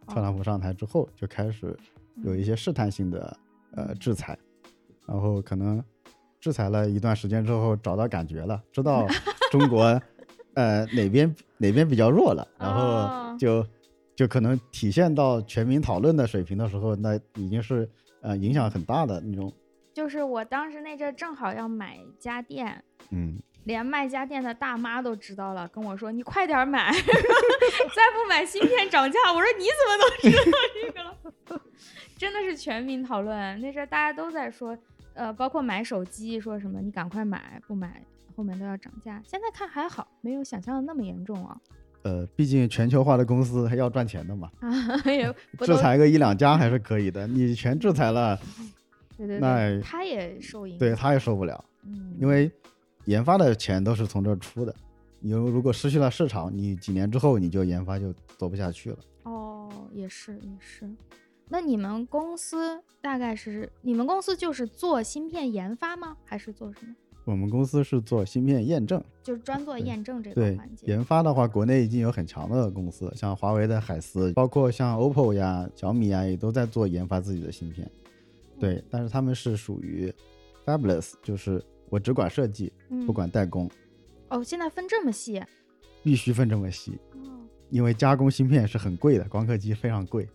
[0.08, 1.78] 特朗哦普上台之后就开始
[2.24, 3.38] 有一些试探性的
[3.76, 4.38] 呃制裁，
[5.06, 5.84] 然后可能
[6.40, 9.06] 制裁了一段时间之后找到感觉了，知道
[9.52, 9.84] 中国
[10.54, 13.32] 呃哪边哪边比较弱了，然哦。
[13.32, 13.66] 后就
[14.16, 17.90] 就可能体现到全民讨论的水平的时候，那已经是
[18.22, 19.52] 呃影响很大的那种，
[19.94, 31.18] 就是我当时那阵儿正好要买家电，嗯，连卖家电的大妈都知道了，跟我说：“你快点买， 再不买芯片涨价。”我说：“你怎么都知道这个了？”
[32.18, 34.78] 真的是全民讨论，那阵儿大家都在说，
[35.16, 38.02] 呃，包括买手机，说什么你赶快买，不买
[38.36, 39.22] 后面都要涨价。
[39.26, 41.58] 现在看还好，没有想象的那么严重啊。
[42.04, 44.70] 呃，毕竟全球化的公司还要赚钱的嘛，啊，
[45.06, 48.40] 也不制都裁个一两家还是可以的，你全制裁了，
[49.28, 50.80] 对对对，那他也受影响。
[50.80, 51.64] 对他也受不了。
[51.86, 52.52] 嗯，因为
[53.06, 54.74] 研发的钱都是从这儿出的，
[55.20, 58.98] 你如果失去了市场，你几年之后你就研发就做不下去了。
[59.24, 60.90] 哦，也是也是。
[61.50, 66.16] 那你们公司大概是你们公司就是做芯片研发吗？
[66.24, 66.96] 还是做什么？
[67.26, 70.88] 我们公司是做芯片验证，就是专做验证这个环节。
[70.88, 77.90] 研发的话，国内已经有很强的公司，像华为的海思，包括像 OPPO 呀、小米呀，也都在做研发自己的芯片。
[78.62, 80.14] 对，但是他们是属于
[80.66, 83.70] fabulous，就是我只管设计，嗯不管代工，
[84.30, 85.44] 哦，现在分这么细。
[86.04, 86.98] 必须分这么细。
[87.14, 87.30] 哦，
[87.70, 90.28] 因为加工芯片是很贵的，光刻机非常贵。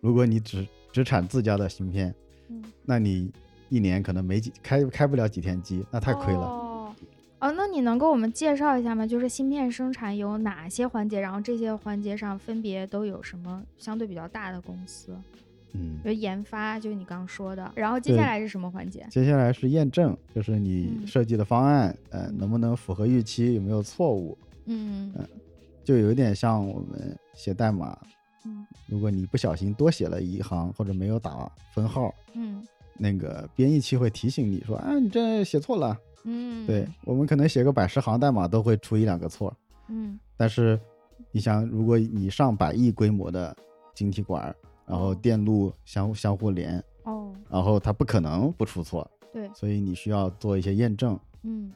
[0.00, 2.14] 如果你只只产自家的芯片，
[2.48, 3.32] 嗯，那你
[3.68, 6.40] 一年可能没几开开不了几天机，那太亏了。
[6.40, 6.94] 哦，
[7.40, 9.06] 哦，那你能给我们介绍一下吗？
[9.06, 15.16] 就是芯片生产有哪些环节，然后这些环节上分别都有什么相对比较大的公司？
[16.04, 16.16] 嗯。
[16.16, 19.06] 研发，就是你刚刚说的，然后接下来是什么环节？
[19.10, 21.06] 接下来是验证，就是你嗯。
[21.06, 22.38] 设计的方案，呃，嗯。
[22.38, 24.36] 能不能符合预期，有没有错误，
[24.66, 25.12] 嗯
[25.84, 27.98] 就有点像我们写代码，
[28.44, 28.66] 嗯。
[28.86, 32.62] 如果你不小心多写了一行或者没有打分号，嗯。
[32.98, 35.96] 那个编译器会提醒你说，啊，你这写错了。
[36.24, 39.54] 嗯，对我们可能写个百十行代码都会出一两个错，
[39.88, 40.18] 嗯。
[40.36, 40.80] 但是
[41.30, 43.56] 你想，如果你上百亿规模的
[43.94, 44.52] 晶体管，
[44.86, 51.18] 然后哦电路相相互连，哦，然后它不可能不出错，对，所以你需要做一些验证。
[51.42, 51.72] 嗯，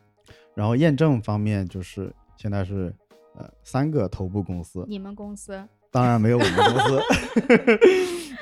[0.55, 2.95] 然后验证方面就是现在是
[3.37, 7.01] 呃三个头部公司，你们公司，当然没有我们公司，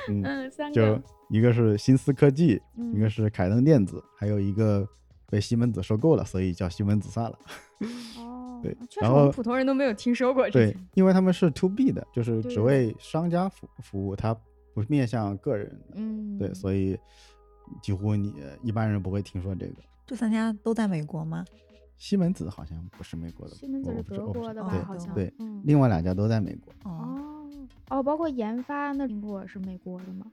[0.09, 2.93] 嗯，嗯，三就，一个是新思科技，嗯。
[2.95, 4.87] 一个是凯登电子，还有一个
[5.27, 7.39] 被西门子收购了，所以叫西门子算了。
[8.17, 14.35] 哦， 对然后普通人都没有听说过这对，，因为他们是 to B 的，就是只为商家服服务，它
[14.81, 15.95] 不面向个人的。
[15.95, 16.97] 嗯，对，所以
[17.81, 19.75] 几乎你一般人不会听说这个。
[20.05, 21.45] 这三家都在美国吗？
[21.97, 26.73] 西门子好像不是美国的，西门子是德国的吧好像对，嗯另外两家都在美国。
[26.89, 27.19] 哦，
[27.89, 30.25] 哦哦，包括研发，那苹果是美国的吗？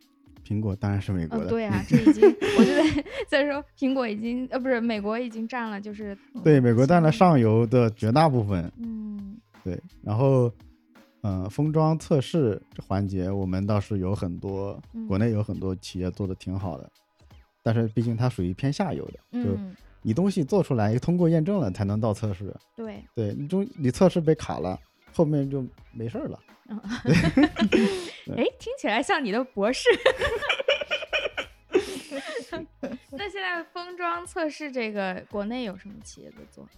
[0.47, 2.23] 苹果当然是美国哦，的，对啊，这已经，
[2.57, 8.73] 我就在在说苹果已经呃不是美国已经占了，就是对，美国占了上游的绝大部分。
[8.79, 10.49] 嗯对，然后，
[11.22, 16.88] 嗯、封装测试这环节，我们倒是有很多，国嗯内有很多企业做的挺好的，
[17.62, 22.55] 但是毕竟它属于偏下游的，就嗯，你东西做出来，通过验证了才能到测试。
[22.76, 24.79] 对，对你中你测试被卡了，
[25.12, 26.38] 后面就没事儿了。
[28.37, 29.88] 哎，听起来像你的博士。
[33.11, 36.68] 那现在封装测试这个，国内有什么企业在做？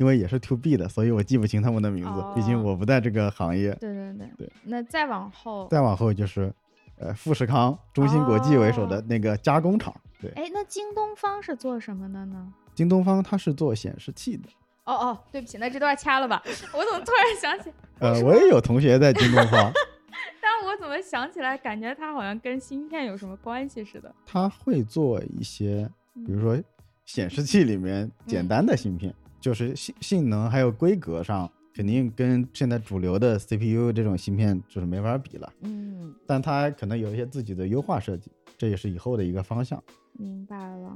[0.00, 3.70] 因为也是 to B 的，所以我记不清他们的名字，毕竟哦我不在这个行业。
[3.74, 4.52] 对对对对。
[4.64, 6.50] 那再往后，再往后就是，
[6.96, 9.94] 呃，富士康、中芯国际为首的哦那个加工厂。
[10.18, 12.50] 对，哎，那京东方是做什么的呢？
[12.74, 14.48] 京东方它是做显示器的。
[14.84, 16.42] 哦哦，对不起，那这段掐了吧。
[16.46, 17.70] 我怎么突然想起？
[17.98, 19.70] 呃，我也有同学在京东方，
[20.40, 24.14] 但我怎么想起来，感觉它好像跟芯片有什么关系似的？
[24.24, 25.86] 它会做一些，
[26.26, 26.64] 比如嗯说
[27.04, 35.52] 显示器里面简单的芯片，就是性性能还有规格上，肯定跟现在主流的 CPU 这种芯片就是没法比了。
[35.62, 39.82] 嗯，但它可能有一些自己的优化设计，这也是以后的一个方向。
[40.12, 40.94] 明白了。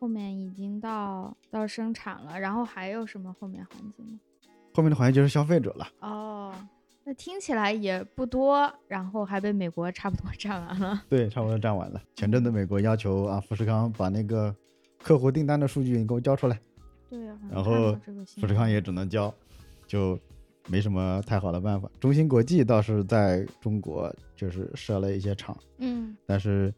[0.00, 4.20] 后面已经到到生产了，然后还有什么后面环节吗？
[4.72, 5.88] 后面的环节就是消费者了。
[5.98, 6.54] 哦，
[7.02, 11.02] 那听起来也不多，然后还被美国差不多占完了。
[11.08, 12.00] 对，差不多占完了。
[12.14, 14.54] 前阵子美国要求啊，富士康把那个
[15.02, 16.60] 客户订单的数据你给我交出来，
[17.08, 17.98] 对呀、好像然后
[18.40, 19.32] 富士康也只能交，
[19.86, 20.18] 就
[20.68, 21.90] 没什么太好的办法。
[21.98, 26.72] 中芯国际倒是在中国就是设了一些厂，嗯但是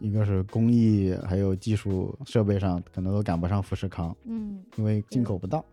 [0.00, 5.64] 一个是工艺还有技术设备上可能都赶不上富士康，嗯因为进口不到。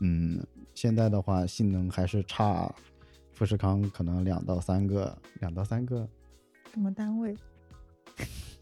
[0.00, 2.72] 嗯，现在的话性能还是差
[3.32, 6.06] 富士康可能两到三个，两到三个
[6.72, 7.34] 什么单位？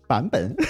[0.06, 0.54] 版本。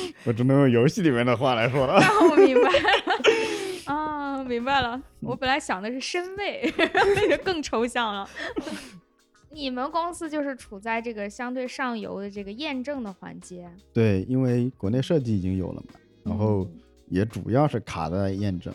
[0.24, 1.98] 我只能用游戏里面的话来说了。
[2.00, 3.94] 那我明白了。
[3.94, 5.00] 啊，明白了。
[5.20, 6.72] 我本来想的是身位，
[7.16, 8.28] 那个更抽象了。
[9.50, 18.72] 你们公司就是处在这个相对上游的这个验证的环节，对，因为国内设计已经有了嘛，然后嗯也主要是卡在验证。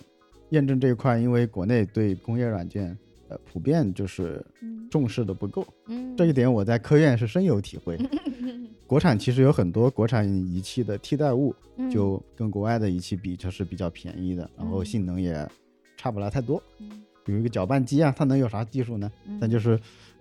[0.49, 2.97] 验证这一块，因为国内对工业软件，
[3.29, 5.65] 呃，普遍就是嗯重视的不够。
[5.87, 7.97] 嗯，这一点我在科院是深有体会。
[8.93, 15.49] 国产其实有很多国产仪器的替代物，嗯就跟国外的仪器比，就是比较便宜的，然后嗯性能也
[15.97, 16.61] 差不了太多。
[16.77, 19.11] 嗯比如一个搅拌机啊，它能有啥技术呢？
[19.41, 19.79] 但就是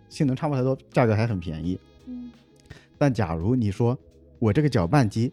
[0.08, 1.78] 性能差不太多，价格还很便宜。
[2.06, 2.30] 嗯
[2.96, 3.94] 但假如你说
[4.38, 5.30] 我这个搅拌机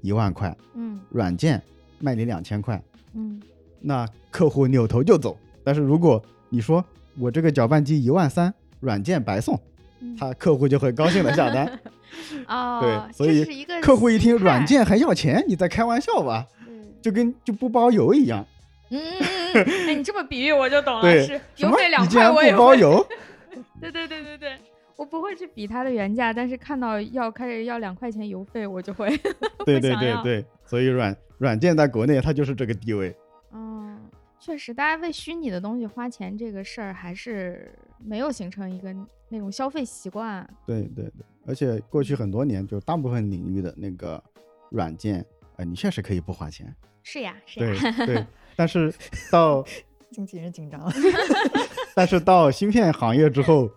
[0.00, 1.62] 一万块，嗯软件
[2.00, 2.82] 卖你两千块，
[3.12, 3.40] 嗯
[3.80, 5.38] 那客户扭头就走。
[5.62, 6.84] 但是如果你说
[7.20, 9.56] 我这个搅拌机一万三，软件白送，
[10.00, 11.70] 嗯他客户就会高兴的下单。
[12.48, 16.46] 哦，对所以客户一听软，件还要钱，你在开玩笑吧？
[16.68, 18.44] 嗯就跟就不包邮一样。
[18.90, 21.88] 嗯嗯嗯嗯，哎，你这么比喻我就懂了，对是邮费？
[21.88, 23.06] 两块我也，不包邮？
[23.80, 24.56] 对对对对对，
[24.96, 29.08] 我不会去比它的原价，但是看到要开始要两块钱邮费，我就会，
[29.66, 33.14] 对对对对，所以软软件在国内它就是这个地位。
[33.52, 33.98] 嗯，
[34.40, 38.94] 确实，大家为虚拟的东西花钱这个事儿，还是没有形成一个
[39.28, 40.48] 那种消费习惯。
[40.66, 41.12] 对对对，
[41.46, 44.22] 而且过去很多年，就大部分领域的那个
[44.70, 45.24] 软件
[45.56, 48.26] 呃，你确实可以不花钱，是呀，是对呀， 对。
[48.56, 48.92] 但是
[49.30, 49.64] 到
[50.10, 50.92] 经纪人紧张了。
[51.94, 53.70] 但是到芯片行业之后，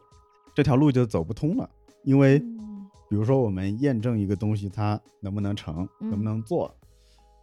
[0.55, 1.69] 这条路就走不通了，
[2.03, 6.73] 因为嗯比如说我们验证一个东西它能不能成，嗯能不能做，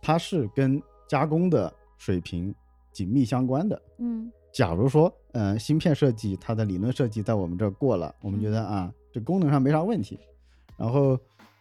[0.02, 2.54] 它是跟加工的水平
[2.92, 3.80] 紧密相关的。
[3.98, 10.18] 嗯假如说，嗯、芯片设计它的理论设计在我们这儿过了，我们觉得嗯啊，这功能上没啥问题，
[10.76, 11.16] 然后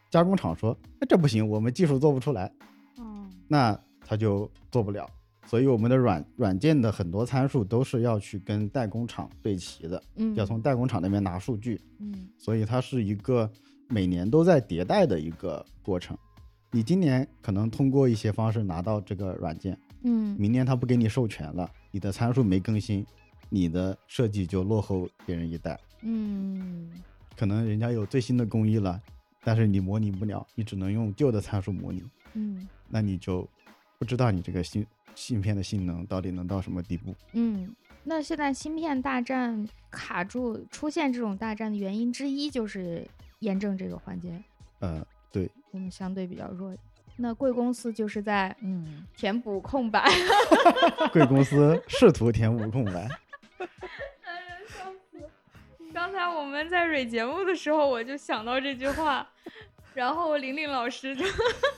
[0.09, 2.51] 加工厂说，哎，这不行，我们技术做不出来，
[2.97, 5.07] 嗯那他就做不了。
[5.45, 13.47] 所以我们的软软件的很多参数都是要去跟代工厂对齐的，嗯，要从代工厂那边拿数据，嗯所以它是一个
[13.87, 16.17] 每年都在迭代的一个过程。
[16.71, 23.05] 你今年可能通过一些方式拿到这个软件，嗯明年他不给你授权了，你的参数没更新，
[23.49, 25.79] 你的设计就落后别人一代。
[26.01, 26.89] 嗯
[27.37, 29.01] 可能人家有最新的工艺了，
[29.43, 33.47] 但是你模拟不了，你只能用旧的参数模拟，嗯那你就
[33.97, 37.15] 不知道你这个芯芯片的性能到底能到什么地步。
[37.33, 37.75] 嗯。
[38.05, 43.07] 那现在芯片大战卡住，出现这种大战的原因之一就是
[43.39, 44.43] 验证这个环节，
[44.79, 46.75] 呃，对，我们相对比较弱。
[47.15, 50.05] 那贵公司就是在嗯，填补空白。
[51.13, 53.07] 贵公司试图填补空白。
[55.93, 59.25] 刚才我们在蕊节目的时候，我就想到这句话，
[59.93, 61.23] 然后玲玲老师就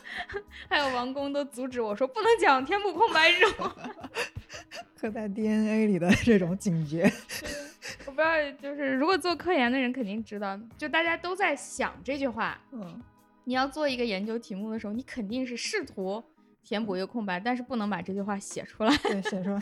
[0.69, 3.69] 还有王工都阻止我说不能讲填补空白这种。
[4.97, 7.11] 刻在 DNA 里的这种警觉。
[8.07, 12.57] 我不知道，就是如果做科研的人肯定知道，就大家都在想这句话。
[12.71, 13.01] 嗯，
[13.43, 16.23] 你要做一个研究题目的时候，你肯定是试图
[16.65, 19.61] 填补一个空白，但是不能把这句话写出来，对，写出来。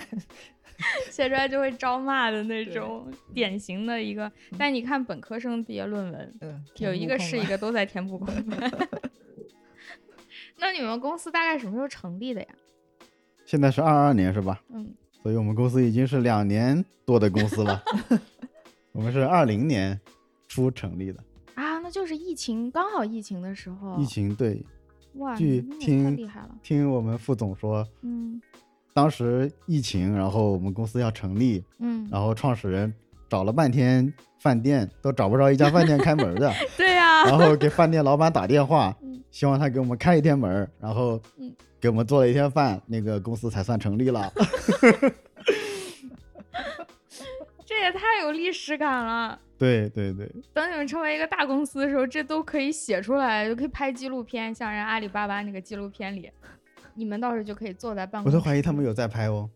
[1.11, 4.31] 写出来就会招骂的那种典型的一个。
[4.57, 8.57] 但你看本科生毕业论文，嗯，有一个是一个都在填补空白。
[10.57, 12.47] 那你们公司大概什么时候成立的呀？
[13.45, 14.63] 现在是二二年是吧？
[14.69, 17.83] 嗯，所以我们公司已经是两年多的公司了。
[18.93, 19.99] 我们是二零年
[20.47, 21.23] 初成立的，
[21.55, 23.97] 啊，那就是疫情刚好疫情的时候。
[23.99, 24.65] 疫情对，
[25.15, 26.17] 哇，据听。
[26.61, 28.41] 听我们副总说，嗯
[28.93, 32.93] 当时疫情，然后我们公司要成立，嗯，然后创始人
[33.27, 44.31] 找了半天饭店，都找不着一家饭店开门的， 对呀、然后给饭店老板打电话嗯，希望他给我们开一天门，然后嗯给我们做了一天饭，那个公司才算成立了。
[47.73, 49.39] 这也太有历史感了。
[49.57, 56.29] 对对对，等你们成为一个大公司的时候，这都可以写出来，就可以拍纪录片，像人阿里巴巴那个纪录片里，
[56.93, 58.37] 你们到时候就可以坐在办公室。
[58.37, 59.49] 我都怀疑他们有在拍哦。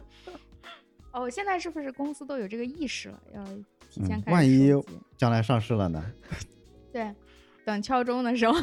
[1.12, 3.20] 哦，现在是不是公司都有这个意识了？
[3.34, 3.44] 要
[3.90, 4.70] 提前嗯，开始万一
[5.16, 6.02] 将来上市了呢？
[6.92, 7.12] 对，
[7.64, 8.56] 等敲钟的时候，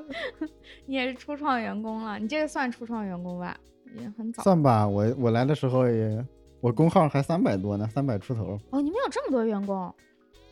[0.86, 3.58] 你也是初创员工了，你这个算初创员工吧？
[3.98, 4.42] 也很早。
[4.42, 6.24] 算吧，我我来的时候也，
[6.60, 9.92] 我工号还三百多呢，三百出头，哦，你们有这么多员工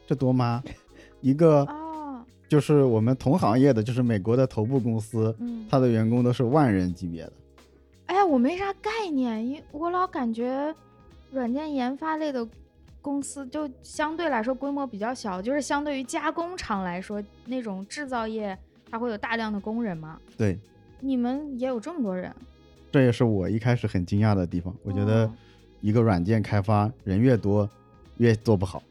[0.06, 0.62] 这多吗？
[1.20, 7.32] 一个哦，就是我们同行业的，就是美国的头部公司，嗯，它的员工都是万人级别的。
[8.06, 10.74] 哎呀，我没啥概念，因为我老感觉
[11.30, 12.46] 软件研发类的
[13.02, 18.56] 公司就相对来说规模比较小，就是相对于加工厂来说，那种制造业
[18.90, 20.18] 它会有大量的工人嘛。
[20.38, 20.58] 对，
[21.00, 22.34] 你们也有这么多人？
[22.90, 24.74] 这也是我一开始很惊讶的地方。
[24.82, 25.32] 我觉得哦
[25.80, 27.68] 一个软件开发人越多，
[28.16, 28.82] 越做不好。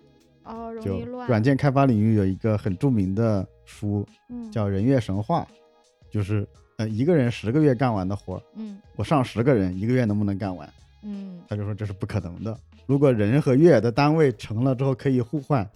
[0.43, 1.27] 哦，容就易乱。
[1.27, 5.45] 软件开发领域有一个很著名的书嗯叫《人月神话》，
[6.11, 6.47] 就是
[6.77, 10.69] 呃一个人十个月干完的活儿，嗯我上十个人一个月能不能干完？
[11.03, 12.57] 嗯他就说这是不可能的。
[12.85, 15.69] 如果人和月的单位成了之后可以互换，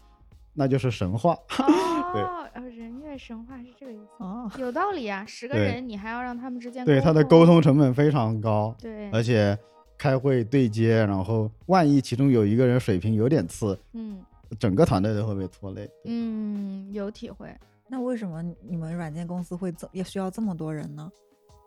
[0.53, 1.33] 那就是神话。
[1.59, 5.25] 哦， 呃人月神话是这个意思，哦，有道理啊。
[5.27, 9.57] 十个人你还要让他们之间对，他的沟通成本非常高，对，而且
[10.01, 14.19] 开会对接，然后万一其中有一个人水平有点次，嗯
[14.57, 15.87] 整个团队都会被拖累。
[16.05, 17.55] 嗯有体会。
[17.87, 21.07] 那为什么你们软件公司会这也需要这么多人呢？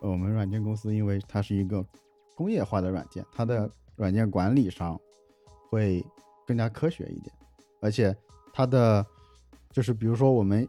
[0.02, 1.86] 呃我们软件公司因为它是一个
[2.34, 5.00] 工业化的软件，它的软件管理上
[5.70, 6.04] 会
[6.44, 7.32] 更加科学一点，
[7.80, 8.12] 而且
[8.52, 9.06] 它的
[9.70, 10.68] 就是比如说我们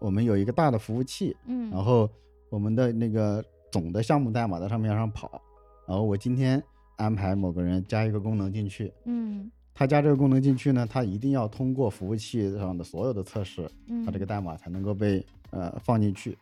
[0.00, 2.10] 我们有一个大的服务器，嗯，然后
[2.50, 3.40] 我们的那个
[3.70, 5.40] 总的项目代码在上面上跑，
[5.86, 6.60] 然后我今天
[6.96, 9.50] 安排某个人加一个功能进去，嗯。
[9.76, 16.38] 他加这个功能进去呢，他一定要通过服务器上的所有的测试，嗯，他这个代码才能够被呃放进去。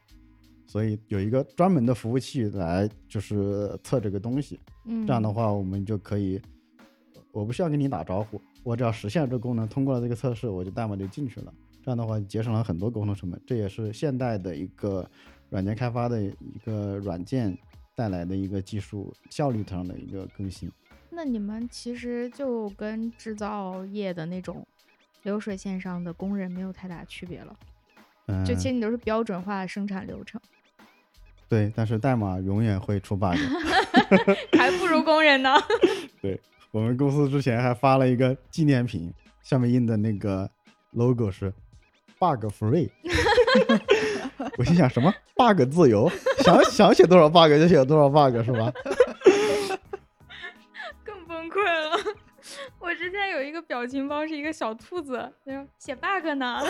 [0.67, 5.07] 所以有一个专门的服务器来就是测这个东西，嗯。
[5.07, 6.39] 这样的话我们就可以，
[7.33, 11.51] 我不需要跟你打招呼，我只要实现这个功能，通过了这个测试，我就代码就进去了。
[11.83, 15.09] 这样的话节省了很多沟通成本，这也是现代的一个
[15.49, 17.57] 软件开发的一个软件
[17.95, 20.71] 带来的一个技术效率上的一个更新。
[21.11, 24.67] 那你们其实就跟制造业的那种
[25.25, 27.55] 流水线上的工人没有太大区别了，
[28.27, 30.41] 嗯，就其实你都是标准化的生产流程，
[31.49, 33.37] 对，但是代码永远会出 bug。
[34.57, 35.51] 还不如工人呢。
[36.23, 36.41] 对
[36.71, 39.13] 我们公司之前还发了一个纪念品，
[39.43, 40.51] 上面印的那个
[40.93, 41.53] logo 是
[42.19, 42.89] bug free。
[44.59, 48.73] 我心想什么 bug 自由，想想写多少 bug 就写多少 bug 是吧？
[51.05, 51.97] 更崩溃了。
[52.79, 56.61] 我之前有一个表情包，是一个小兔子，他说写 bug 呢，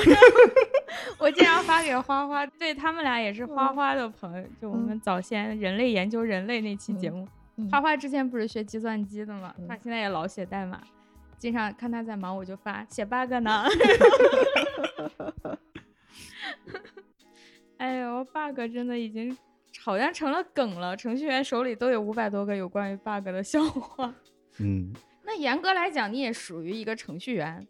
[1.19, 7.27] 我经常发给花花，对他们俩也是花花的朋友，就我们早先人类研究人类那期节目，
[7.57, 10.81] 嗯花花之前不是学计算机的嘛，他现在也老写代码，
[11.39, 13.65] 经常看他在忙，我就发写 bug 呢。
[17.83, 19.37] 哎呦，bug 真的已经
[19.81, 24.15] 好像成了梗了，程序员手里都有五百多个有关于 bug 的笑话。
[24.61, 24.93] 嗯，
[25.27, 27.67] 那严格来讲，你也属于一个程序员。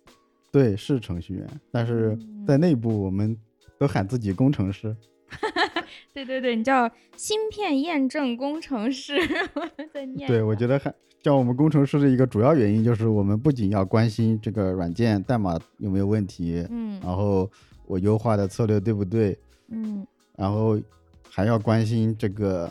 [0.51, 2.15] 对，是程序员，但是
[2.47, 3.35] 在内部我们
[3.79, 4.95] 都喊自己工程师。
[6.13, 9.15] 对对对，你叫芯片验证工程师，
[9.55, 10.29] 我在念。
[10.29, 17.51] 对，我觉得喊叫我们工程师的一个主要原因就是我们不仅要关心这个软件代码有没有问题，嗯然后
[17.87, 19.39] 我优化的策略对不对，
[19.73, 20.07] 嗯。
[20.37, 20.81] 然后
[21.29, 22.71] 还要关心这个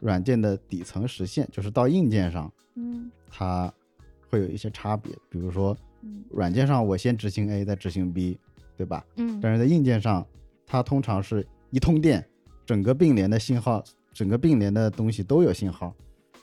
[0.00, 3.10] 软件的底层实现，就是到硬件上嗯。
[3.28, 3.72] 它
[4.30, 6.24] 会有一些差别，比如说嗯。
[6.30, 8.38] 软件上我先执行 A 再执行 B，
[8.76, 9.04] 对吧？
[9.16, 9.40] 嗯。
[9.40, 10.26] 但是在硬件上，
[10.66, 12.26] 它通常是一通电，
[12.64, 13.82] 整个并联的信号，
[14.12, 15.94] 整个并联的东西都有信号，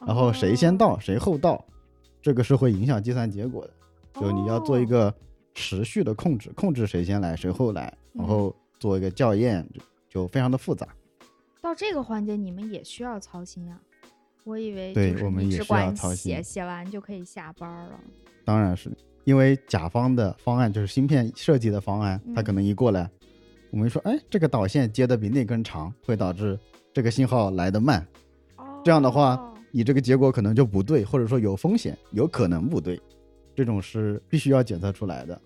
[0.05, 1.63] 然后谁先到谁后到，
[2.21, 3.73] 这个是会影响计算结果的。
[4.21, 5.15] 就你要做一哦个
[5.55, 7.83] 持续的控制，控制谁先来谁后来，
[8.13, 9.67] 然嗯后做一个校验，
[10.13, 10.87] 就就非常的复杂。
[11.61, 13.79] 到这个环节，你们也需要操心呀、
[14.43, 17.99] 我以为对我们也需要操心写写完就可以下班儿了。
[18.45, 18.91] 当然是
[19.23, 23.09] 因为甲方的方案就是芯片设计的方案，他嗯可能一过来，
[23.71, 26.59] 我们说，哎，这个导线接的比那根长，会导致
[26.93, 28.05] 这个信号来的慢。
[28.83, 33.01] 这样的话哦你这个结果可能就不对，或者说有风险，有可能不对，
[33.55, 35.41] 这种是必须要检测出来的。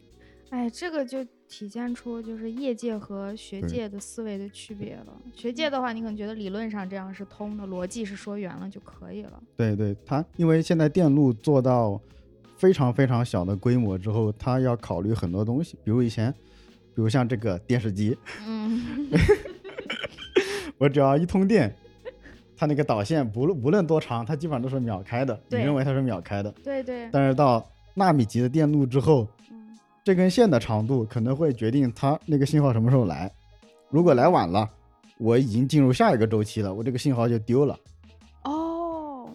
[0.50, 5.08] 哎，这个就体现出就是业界和学界的思维的区别了。
[5.36, 9.42] 学界的话，你可能觉得理论上这样是通的，逻辑是说圆了就可以了。
[9.58, 12.00] 对对，它因为现在电路做到
[12.58, 16.32] 非常非常小的规模之后，它要考虑很多东西，比如以前，
[16.96, 19.10] 比如像这个电视机，嗯，
[20.80, 21.76] 我只要一通电，
[22.56, 29.47] 它那个导线不论无论多长，它基本上都是秒开的，你认为它是秒开的，对对，但是到纳米级的电路之后，嗯
[30.08, 33.30] 这根线的长度可能会决定它那个信号什么时候来。
[33.90, 34.70] 如果来晚了，
[35.18, 37.78] 我已经进入下一个周期了，我这个信号就丢了。
[38.46, 39.30] 哦，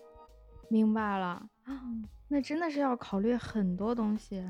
[0.71, 1.27] 明白了
[1.65, 1.79] 啊，
[2.27, 4.43] 那真的是要考虑很多东西。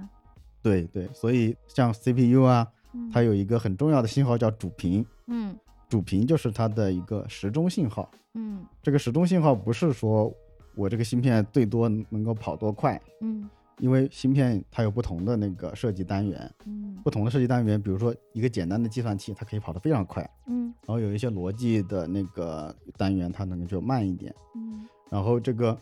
[0.62, 5.58] 对对，所以像 CPU 啊，嗯它有一个很重要的信号叫主频，嗯
[5.88, 8.08] 主频就是它的一个时钟信号。
[8.34, 10.32] 嗯这个时钟信号不是说
[10.76, 13.50] 我这个芯片最多能够跑多快，嗯
[13.82, 24.32] 因为芯片它有不同的那个设计单元，嗯不同的设计单元，比如说一个简单的计算器，它可以跑得非常快，嗯然后有一些逻辑的那个单元，它能够就慢一点。
[24.54, 25.76] 嗯然后这个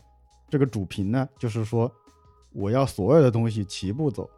[0.49, 1.93] 这个主频呢，就是说
[2.55, 4.31] 我要所有的东西齐步走，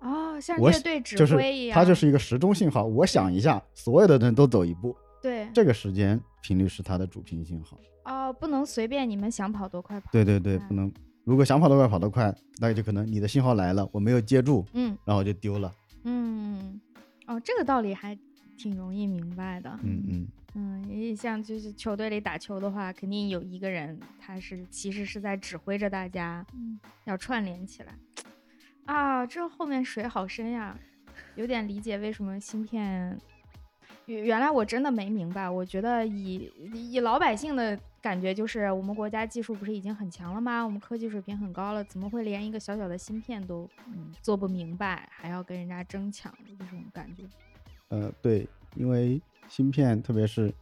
[0.00, 2.82] 哦，像我乐队指就是挥一样，它就是一个时钟信号。
[2.84, 7.78] 我想一下，所有的人都走一步，对这个时间频率是它的主频信号。
[8.06, 10.08] 哦，不能随便你们想跑多快跑。
[10.10, 10.92] 对对对，不嗯能。
[11.24, 15.72] 如果想跑得快跑得快，那就可能你的信号来了，我没有接住，嗯然后我就丢了。
[16.04, 16.80] 嗯，
[17.26, 18.18] 哦，这个道理还
[18.58, 19.70] 挺容易明白的。
[19.82, 27.94] 嗯嗯，嗯，也像就是球队里打球的话，肯定有一个人他是其实是在指挥着大家，嗯要串联起来。
[28.86, 30.76] 啊，这后面水好深呀，
[31.36, 33.16] 有点理解为什么芯片。
[34.06, 40.64] 原原来我真的没明白，我觉得以以老百姓的感觉，就是我们国家技术不是已经很强了吗？
[40.64, 47.22] 我们科技水平很高了，怎么会连一个小小的芯片都嗯做不明白，还要跟人家争抢的这种感觉？
[47.88, 50.52] 呃，对，因为芯片，特别是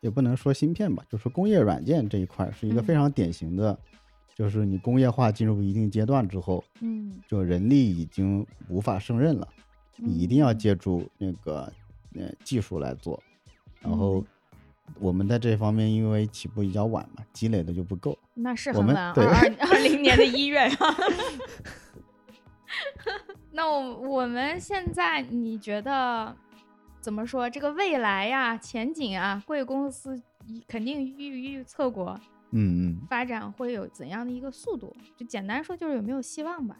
[0.00, 2.96] 也不能说芯片吧，就说工业软件这一块是一个非嗯。
[2.96, 3.78] 常典型的，
[4.34, 9.46] 就是你工业化进入一定阶段之后，嗯，就人力已经无法胜任了，
[9.96, 10.58] 你一定要嗯。
[10.58, 11.70] 借助那个
[12.14, 13.22] 呃技术来做，
[13.82, 14.26] 然后嗯
[14.98, 18.18] 我们在这方面因为起步比较晚嘛，积累的就不够。
[18.34, 20.76] 那是我们很晚，对二二二零年的一月呀。
[23.52, 26.34] 那我我们现在你觉得，
[27.00, 32.18] 怎么说这个未来呀、前景啊，贵公司一肯定预预测过
[32.50, 34.94] 嗯嗯发展会有怎样的一个速度？
[35.16, 36.76] 就简单说就是有没有希望吧？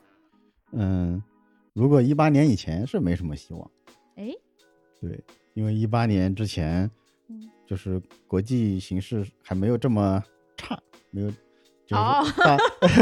[0.72, 1.20] 嗯，
[1.72, 3.70] 如果一八年以前是没什么希望，
[4.16, 4.32] 哎，
[5.00, 6.90] 对，因为一八年之前嗯，
[7.68, 10.24] 就是国际形势还没有这么
[10.56, 11.30] 差，没有，
[11.86, 12.24] 就是哦。
[12.38, 12.56] 大，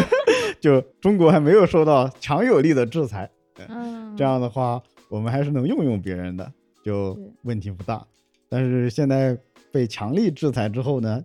[0.60, 3.30] 就中国还没有受到强有力的制裁，
[3.68, 6.52] 嗯，这样的话，我们还是能用用别人的，
[6.84, 8.04] 就问题不大。
[8.48, 9.38] 但是现在
[9.70, 11.24] 被强力制裁之后呢，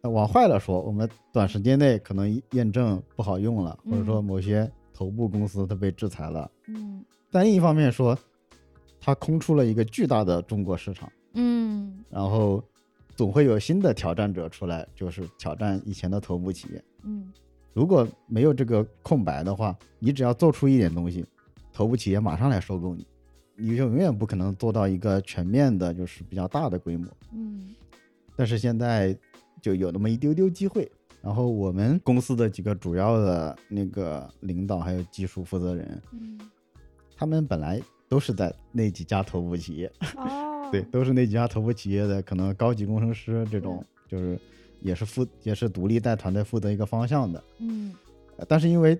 [0.00, 4.24] 呃往坏了说，我们短时间内可能验证不好用了，或者说嗯。
[4.24, 6.50] 某些头部公司它被制裁了。
[6.68, 7.04] 嗯。
[7.30, 8.18] 但另一方面说，
[8.98, 12.62] 它空出了一个巨大的中国市场，嗯然后
[13.16, 16.84] 总会有新的挑战者出来，就是挑战以前的头部企业。
[17.04, 17.32] 嗯
[17.72, 21.24] 如果没有这个空白的话，你只要做出一点东西，
[21.72, 23.06] 头部企业马上来收购你，
[23.56, 27.06] 你就永远不可能做到一个全面的，就是比较大的规模。
[27.32, 27.74] 嗯
[28.36, 29.16] 但是现在
[29.60, 30.90] 就有那么一丢丢机会。
[31.22, 36.36] 然后我们公司的几个主要的那个领导还有技术负责人，嗯，
[37.16, 44.38] 他们本来都是在那几家头部企业，哦，对，都是那几家头部企业的可能高级工程师这种，就是
[44.80, 47.44] 也是负也是独立带团队负责一个方向的。
[47.58, 47.94] 嗯
[48.38, 48.98] 呃但是因为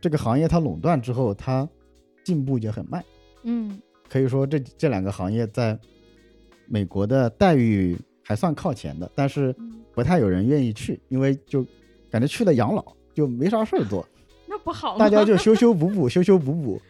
[0.00, 1.68] 这个行业它垄断之后，它
[2.22, 3.02] 进步就很慢，
[3.42, 5.76] 嗯可以说这这两个行业在
[6.66, 11.64] 美国的待遇还算靠前的，但是嗯，不太有人愿意去，因为就
[12.10, 12.84] 感觉去了养老
[13.14, 14.06] 就没啥事儿做，
[14.46, 14.98] 那不好吗？
[14.98, 16.80] 大家就 修修补补，修修补补。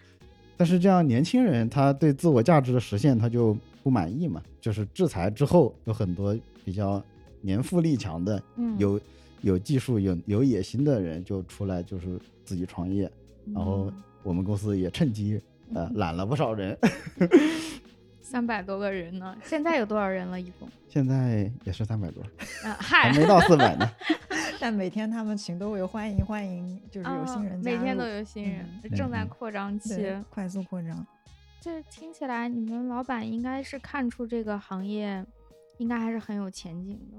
[0.56, 7.02] 但是这样年轻人他对自我价值的实现他就不满意嘛，就是制裁之后有很多比较
[7.40, 9.00] 年富力强的嗯有
[9.42, 13.10] 有技术、有有野心的人就出来，就是自己创业，
[13.54, 15.40] 然后我们公司也趁机
[15.74, 16.76] 呃嗯揽了不少人，
[18.20, 20.40] 三百多个人呢，现在有多少人了？
[20.40, 20.68] 一共？
[20.88, 22.22] 现在也是三百多，
[22.64, 23.88] 啊，还，没到四百呢。
[24.60, 30.12] 但每天他们群都会欢迎欢迎，就是有新人，哦每天都有新人，嗯正在嗯扩张期。
[30.30, 31.06] 快速扩张。
[31.60, 35.24] 这听起来，你们老板应该是看出这个行业
[35.78, 37.18] 应该还是很有前景的。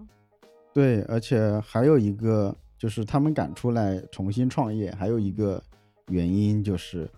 [0.74, 5.62] 对，而且还有一个就是他们敢出来重新创业，还有一个
[6.08, 7.10] 原因就是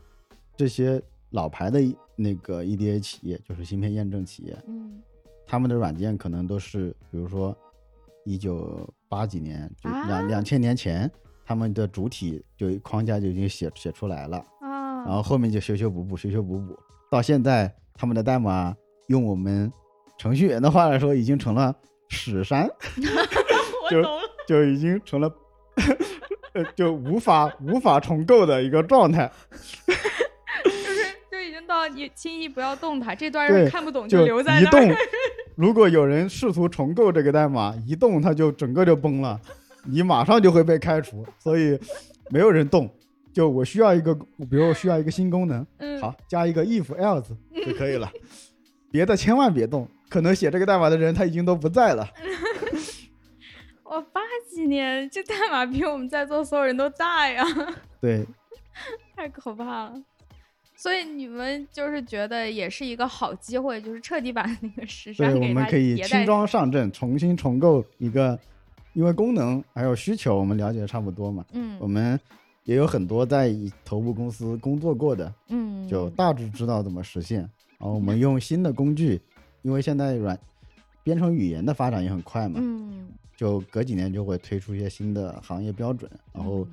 [0.56, 1.80] 这些老牌的
[2.16, 5.02] 那个 EDA 企业，就是芯片验证企业，嗯
[5.46, 7.56] 他们的软件可能都是，比如说
[8.24, 11.12] 一九八几年，就啊两两千年前，
[11.46, 16.80] 他们的主体就框架就已经写写出来了，啊，然后后面就修修补补，修修补补，
[17.12, 18.74] 到现在他们的代码
[19.08, 19.72] 用我们
[20.18, 21.76] 程序员的话来说，已经成了
[22.10, 22.68] 屎山，
[23.92, 24.02] 就。
[24.48, 25.32] 就已经成了
[26.54, 29.32] 呃就无法无法重构的一个状态，
[30.66, 34.98] 就是就已经到你轻易不要动它，这段对是看不懂就留在移动那儿。。
[35.56, 39.40] 如果有人试图重构这个代码，一动它就整个就崩了，
[39.86, 41.26] 你马上就会被开除。
[41.40, 41.80] 所以
[42.30, 42.90] 没有人动。
[43.34, 47.30] 就我需要一个，比如我需要一个新功能，嗯，好，加一个 if else
[47.66, 48.12] 就可以了，
[48.92, 49.88] 别的千万别动。
[50.10, 52.06] 可能写这个代码的人他已经都不在了。
[53.84, 57.46] 我八几年这代码比我们在座所有人都大呀，
[58.02, 58.26] 对，
[59.16, 59.94] 太可怕了。
[60.76, 68.38] 所以你们就是觉得也是一个好机会，就是彻底把那个石对，山给它我们可以轻装上阵，重新重构一个，
[68.94, 71.78] 因为功能还有需求我们了解的差不多嘛，嗯。
[71.80, 72.20] 我们
[72.64, 77.40] 也有很多在以头部公司工作过的，嗯，就大致知道怎么实现。
[77.78, 79.20] 然后我们用新的工具，
[79.64, 80.40] 因为现在软
[81.04, 86.68] 编程语言的发展也很快嘛，嗯，就隔几年就会推出一些新的行业标准，然后嗯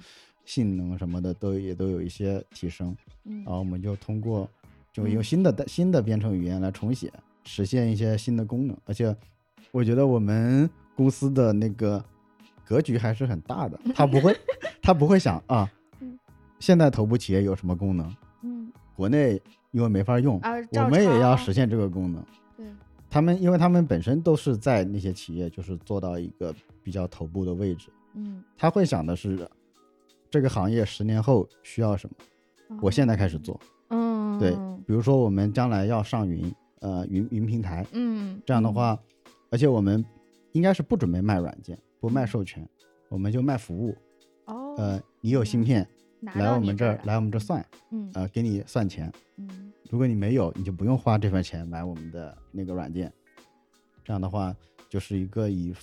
[0.44, 2.94] 性能什么的都也都有一些提升。
[3.24, 4.48] 嗯然后我们就通过
[4.92, 7.12] 就用嗯新的、新的编程语言来重写，
[7.44, 8.76] 实现一些新的功能。
[8.84, 9.14] 而且
[9.70, 12.02] 我觉得我们公司的那个
[12.64, 14.36] 格局还是很大的，他不会
[14.82, 15.77] 他不会想啊嗯，
[16.58, 18.72] 现在头部企业有什么功能，嗯。
[18.94, 19.40] 国内
[19.70, 22.20] 因为没法用，啊，我们也要实现这个功能。
[22.56, 22.66] 对，
[23.08, 26.52] 他们因为他们本身都是在那些企业就是做到一个
[26.82, 29.48] 比较头部的位置，嗯，他会想的是
[30.28, 33.60] 这个行业十年后需要什么，我现在开始做。
[33.90, 34.50] 嗯，对，
[34.84, 38.98] 比如说我们将来要上云，呃，云云平台，嗯，这样的话，
[39.48, 40.04] 而且我们
[40.52, 42.68] 应该是不准备卖软件，不卖授权，
[43.08, 43.96] 我们就卖服务。
[44.46, 45.88] 哦，呃，你有芯片
[46.20, 49.12] 拿来我们这儿儿，来我们这儿算，嗯呃，给你算钱。
[49.36, 53.10] 嗯如果你没有，你就不用花这份钱买我们的那个软件。
[54.04, 54.54] 这样的话，
[54.88, 55.74] 就是一个以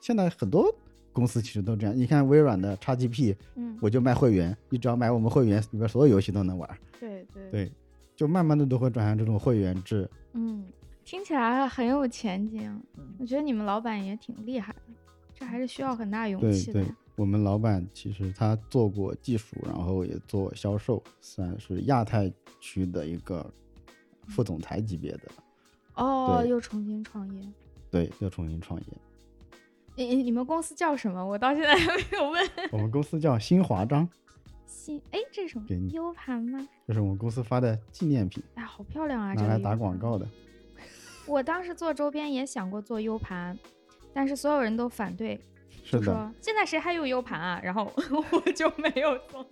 [0.00, 0.66] 现在很多
[1.12, 1.96] 公司其实都这样。
[1.96, 6.68] 你看微软的 XGP，嗯，我就卖会员，你只要买我们会员，里边所有游戏都能玩。
[7.00, 7.72] 对对对，
[8.14, 10.06] 就慢慢的都会转向这种会员制。
[10.34, 10.66] 嗯，
[11.02, 12.70] 听起来很有前景。
[12.98, 14.92] 嗯我觉得你们老板也挺厉害的，
[15.32, 23.50] 这还是需要很大勇对对气的呀。，我们老板其实他做过技术，然后也做销售，算是亚太区的一个
[24.28, 25.22] 副总裁级别的。
[25.94, 27.42] 哦，又重新创业。
[27.90, 28.86] 对，又重新创业。
[29.94, 31.26] 你你你们公司叫什么？
[31.26, 32.50] 我到现在还没有问。
[32.70, 34.06] 我们公司叫新华章，
[34.66, 36.68] 新哎，这是什么给你？U 盘吗？
[36.86, 39.34] 这是我们公司发的纪念品，哎，好漂亮啊！
[39.34, 40.28] 这拿来打广告的。
[41.26, 43.58] 我当时做周边也想过做 U 盘，
[44.12, 45.40] 但是所有人都反对，
[45.86, 47.60] 是的，现在谁还有 U 盘啊？
[47.62, 47.90] 然后
[48.32, 49.46] 我就没有做。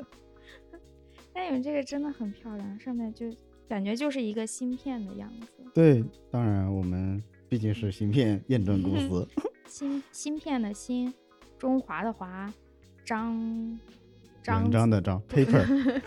[1.32, 3.26] 但你们这个真的很漂亮，上面就
[3.68, 9.28] 感觉就是一个芯片的样子，对，当然我们毕竟是芯片验证公司，
[9.66, 11.12] 芯芯片的芯，
[11.58, 12.52] 中华的华，
[13.04, 13.78] 张
[14.42, 16.00] 张文章的章，paper。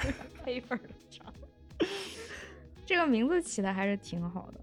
[0.45, 1.33] paper 的章，
[2.85, 4.61] 这个名字起的还是挺好的。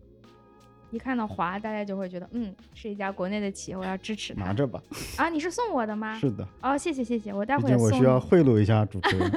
[0.95, 4.45] 一看到华，大家就会觉得，嗯，是一家国内的企业，我要支持它。
[4.45, 4.81] 拿着吧，
[5.17, 6.17] 啊，你是送我的吗？
[6.21, 9.31] 是的，哦，谢谢谢谢，我待会儿送竟我需要贿赂一下主持人。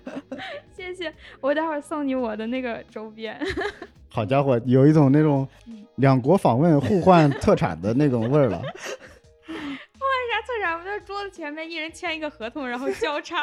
[0.74, 1.12] 谢谢，
[1.42, 3.38] 我待会儿送你我的那个周边。
[4.08, 8.58] 好家伙，有一种那种嗯两国访问互换特产的那种味儿了。
[8.64, 10.72] 换啥特产？
[10.72, 13.36] 我们在桌子前面一人签一个合同，然后交叉。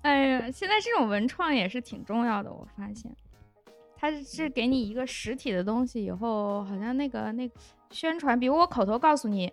[0.00, 3.14] 哎呀，现在这种文创也是挺重要的，我发现，
[4.02, 7.54] 它是给你一个实体的东西，以后好像那个那个
[7.90, 9.52] 宣传，比如我口头告诉你，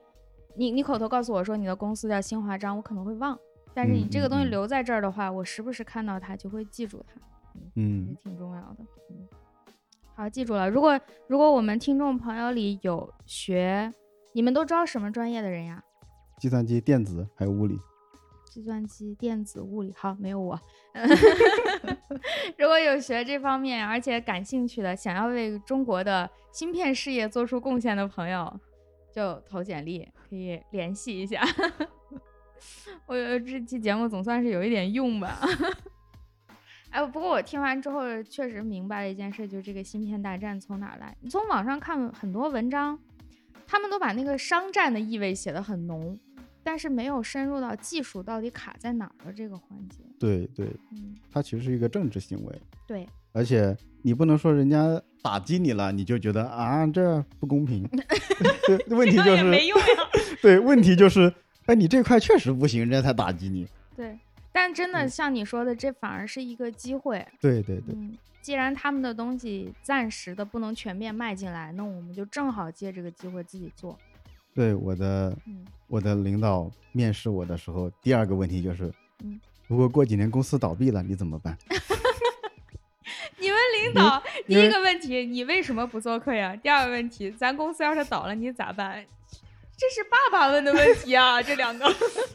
[0.56, 3.38] 你你口头告诉我说你的公司叫新华章，我可能会忘，
[3.76, 7.22] 但是你这个东西留在这儿的话，我时不时看到它就会记住它。
[7.76, 8.78] 嗯也嗯，挺重要的。
[9.12, 9.28] 嗯，
[10.16, 10.68] 好，记住了。
[10.68, 13.94] 如果如果我们听众朋友里有学，
[14.34, 15.84] 你们都招什么专业的人呀？
[16.40, 17.78] 计算机、电子还有物理，
[18.50, 20.60] 计算机、电子、物理，好，没有我。
[22.58, 28.60] 如果有学这方面而且感兴趣的，想要为中国的芯片事业做出贡献的朋友，
[29.14, 31.42] 就投简历，可以联系一下。
[33.06, 35.40] 我觉得这期节目总算是有一点用吧。
[36.90, 41.16] 哎，不过我听完之后确实明白了一件事，就是这个芯片大战从哪来？
[41.22, 43.00] 你从网上看很多文章，
[43.68, 46.20] 他们都把那个商战的意味写得很浓，
[46.70, 49.98] 但是没有深入到技术到底卡在哪儿的这个环节。
[50.20, 57.90] 对对，嗯，它其实是一个政治行为，对，而且你不能说人家打击你了，你就觉得啊这不公平。
[58.68, 59.86] 对，问题就是没是用呀。
[60.44, 61.34] 对，问题就是，
[61.66, 63.68] 哎，你这块确实不行，人家才打击你。
[63.96, 64.16] 对，
[64.52, 67.26] 但真的嗯像你说的，这反而是一个机会。
[67.42, 73.98] 对对对，嗯，既然他们的东西暂时的不能全面卖进来，那我们就正好借这个机会自己做。
[74.54, 78.92] 对我的嗯我的领导面试我的时候，第二个问题就是，
[79.24, 81.58] 嗯，如果过几年公司倒闭了，你怎么办？
[83.40, 86.56] 你们领导第一个问题，你为什么不做客呀？
[86.58, 89.04] 第二个问题，咱公司要是倒了，你咋办？
[89.78, 91.86] 这是爸爸问的问题啊，这两个。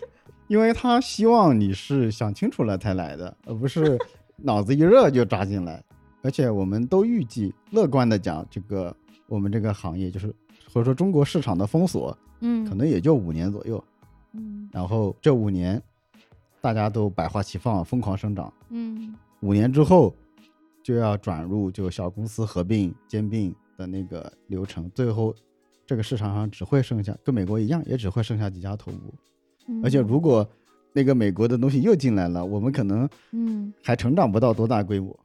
[0.48, 3.98] 因为他希望你是想清楚了才来的，而不是
[4.36, 5.82] 脑子一热就扎进来。
[6.22, 8.94] 而且我们都预计，乐观的讲，这个
[9.26, 10.34] 我们这个行业就是
[10.74, 13.82] 或者说中国市场的封锁，嗯可能也就五年左右。
[14.32, 15.80] 嗯然后这五年，
[16.60, 18.52] 大家都百花齐放，疯狂生长。
[18.70, 20.12] 嗯五年之后，
[20.82, 25.32] 就要转入就小公司合并兼并的那个流程，最后
[25.86, 29.14] 这个市场上只会剩下跟美国一样，也只会剩下几家头部。
[29.68, 30.44] 嗯，而且如果
[30.92, 35.16] 那个美国的东西又进来了，我们可能嗯，还成长不到多大规模。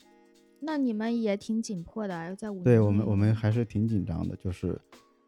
[0.60, 4.80] 那你们也挺紧迫的，要在五对我们，我们还是挺紧张的，就是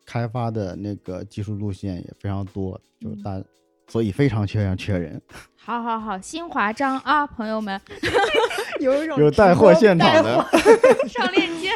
[0.06, 3.44] 开发的那个技术路线也非常多，就是嗯大，
[3.88, 5.22] 所以非常缺人缺人。
[5.58, 7.80] 好好好，新华章啊，朋友们
[8.82, 10.44] 有一种有带货现场的
[11.08, 11.70] 上链接。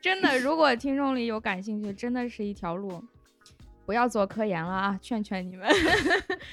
[0.00, 3.02] 真的，如果听众里有感兴趣，真的是一条路。
[3.84, 5.68] 不要做科研了啊，劝劝你们，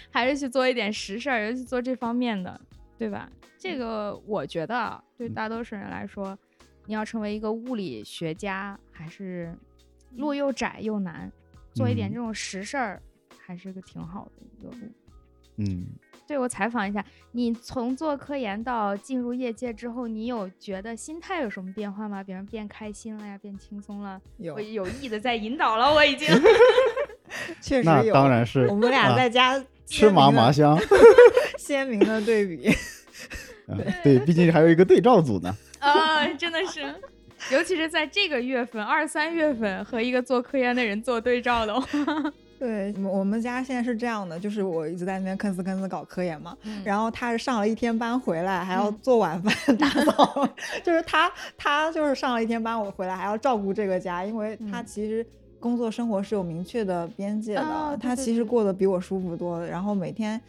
[0.09, 2.59] 还是去做一点实事儿，尤其做这方面的，
[2.97, 3.29] 对吧？
[3.57, 6.37] 这个我觉得啊，对大多数人来说，
[6.87, 9.55] 你要成为一个物理学家，还是
[10.15, 11.31] 路又窄又难，
[11.73, 13.01] 做一点嗯这种实事儿，
[13.37, 14.91] 还是个挺好的一个路。
[15.57, 15.85] 嗯，
[16.25, 17.03] 对我采访一下，
[17.33, 22.23] 你从做科研到进入业界之后，你有觉得心态有什么变化吗？
[22.23, 24.21] 比如变开心了呀，变轻松了？
[24.37, 26.27] 有我有意的在引导了，我已经。
[27.61, 28.13] 确实有。
[28.13, 30.77] 当然是我们俩啊在家吃麻麻香。
[31.59, 32.69] 鲜明的对比。
[33.67, 35.55] 嗯对，毕竟还有一个对照组呢。
[35.79, 36.81] 啊，真的是，
[37.51, 41.87] 尤其是在这个月份，二三月份和一个做科研的人做对照的话，
[42.59, 50.47] 对，我我们家现在是这样的，就是我一直在那边吭哧吭哧搞科研嘛，嗯然后他是上了一天班回来，还要嗯做晚饭、打扫，
[50.83, 54.85] 就是他他就是上了一天班，我回来还要照顾这个家，因为他嗯。
[54.85, 55.25] 其实
[55.59, 60.39] 工作生活是有明确的边界的，他其实过得比我舒服多了，然后每天。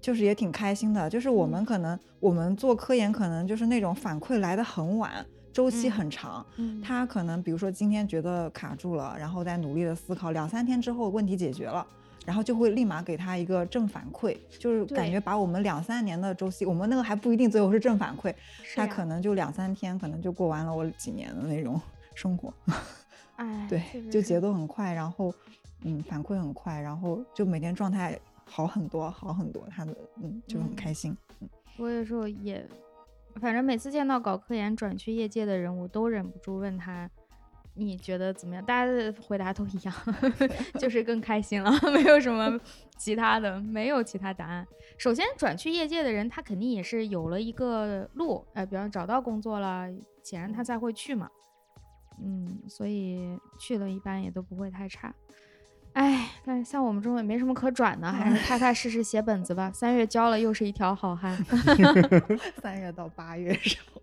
[0.00, 1.50] 就是也挺开心的，就是我嗯。
[1.50, 5.10] 们可能、我们做科研可能就是那种反馈来的很晚，
[5.52, 6.80] 周期嗯很长，嗯。
[6.82, 11.86] 他可能比如说今天觉得卡住了，然后再努力的思考，两三天之后问题解决了，
[12.24, 18.34] 然后就会立马给他一个正反馈，就是感觉把我们两三年的周期，我们那个还不一定最后是正反馈，
[18.74, 21.80] 他可能就两三天，可能就过完了我几年的那种
[22.14, 22.52] 生活，
[23.36, 25.34] 哎，对，就节奏很快，然后
[25.84, 31.48] 嗯反馈很快，然后就每天状态好很多，好很多，他的嗯就很嗯开心，嗯
[31.78, 32.64] 我有时候也，
[33.40, 37.08] 反正每次见到搞科研转去业界的人，我都忍不住问他，
[37.74, 38.64] 你觉得怎么样？
[38.64, 39.94] 大家的回答都一样，
[40.78, 42.60] 就是更开心了， 没有什么
[42.98, 44.66] 其他的，没有其他答案。
[44.98, 49.88] 首先，转去业界的人，他肯定也是有了一个路，呃，比方找到工作了，
[50.22, 51.28] 显然他才会去嘛。
[52.22, 55.12] 嗯，所以去了一般也都不会太差。
[55.92, 59.70] 哎，但是像我们这种也没什么可转的，还是踏踏实实写本子吧。
[59.72, 61.36] 三月交了，又是一条好汉。
[62.62, 64.00] 三月到八月时候，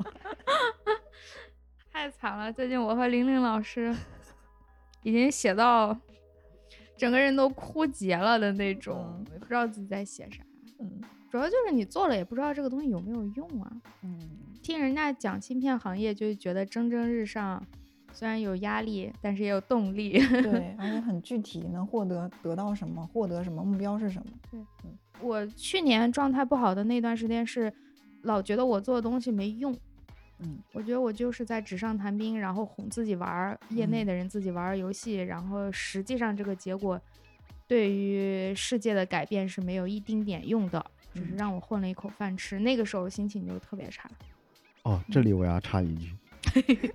[1.92, 2.54] 太惨了！
[2.54, 3.96] 最近我和玲玲老师
[5.04, 5.98] 已经写到
[6.96, 10.44] 整个人都枯竭了的那种嗯，也不知道自己在写啥。
[10.80, 13.72] 嗯主要就是你做了也不知道这个东西有没有用啊。
[14.02, 14.20] 嗯
[14.64, 17.66] 听人家讲芯片行业，就觉得蒸蒸日上，
[18.12, 20.20] 虽然有压力，但是也有动力。
[20.44, 24.32] 对，而且很具体，能获得得到什么，获得什么，目标是什么。
[24.52, 24.60] 对
[25.22, 27.72] 我去年状态不好的那段时间是，
[28.22, 29.76] 老觉得我做的东西没用。
[30.42, 36.98] 嗯我觉得我就是在纸上谈兵，然后哄自己玩儿，业内嗯的人自己玩儿游戏，然后实际上这个结果
[37.68, 42.58] 对于世界的改变是没有一丁点用的，只是嗯让我混了一口饭吃。
[42.60, 44.10] 那个时候心情就特别差。
[44.84, 46.16] 哦，这里我要插一句，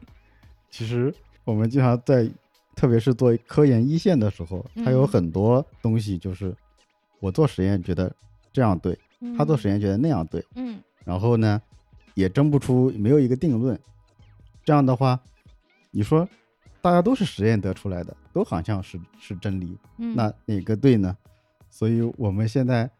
[0.75, 1.15] 其实
[1.45, 2.29] 我们经常在，
[2.75, 6.53] 特别是做科研一线的时候，它有嗯很多东西就是
[7.21, 8.13] 我做实验觉得
[8.53, 8.99] 这样对，
[9.39, 11.63] 他做实验觉得那样对，嗯，然后呢
[12.15, 13.79] 也争不出没有一个定论。
[14.65, 15.21] 这样的话，
[15.93, 16.29] 你说
[16.83, 21.17] 大家都是实验得出来的，都好像是是真理，嗯，那哪个对呢？
[21.71, 22.91] 所以我们现在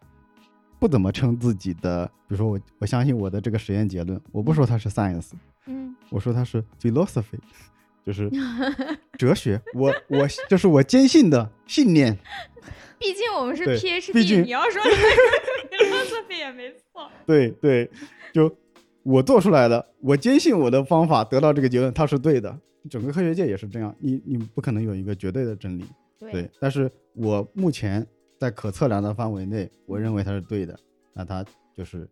[0.79, 5.33] 不怎么称自己的，比如说我我相信我的这个实验结论，我不说它是 science，
[5.67, 7.39] 嗯我说它是 philosophy，
[8.05, 8.31] 就是
[9.19, 9.61] 哲学。
[9.75, 12.19] 我我就是我坚信的信念。
[12.99, 17.11] 毕竟我们是 PhD，毕竟你要说 philosophy 也没错。
[17.27, 17.91] 对对，
[18.33, 18.55] 就
[19.03, 22.59] 我做出来的，我坚信我的方法得到这个结论，它是对的。
[22.89, 25.85] 整个科学界也是这样，你你不可能有一个绝对的真理。
[26.19, 28.07] 对，但是我目前
[28.39, 30.79] 在可测量的范围内，我认为它是对的，
[31.13, 31.45] 那它
[31.77, 32.09] 就是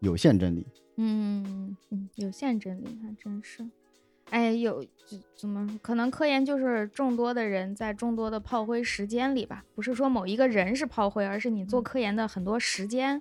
[0.00, 0.66] 有限真理。
[1.02, 3.66] 嗯嗯，有限真理还真是。
[4.28, 6.10] 哎，有怎怎么可能？
[6.10, 13.20] 科研就是众多的人在众多的炮灰时间里吧，不是说某一个人是炮灰，而是你做嗯科研的很多时间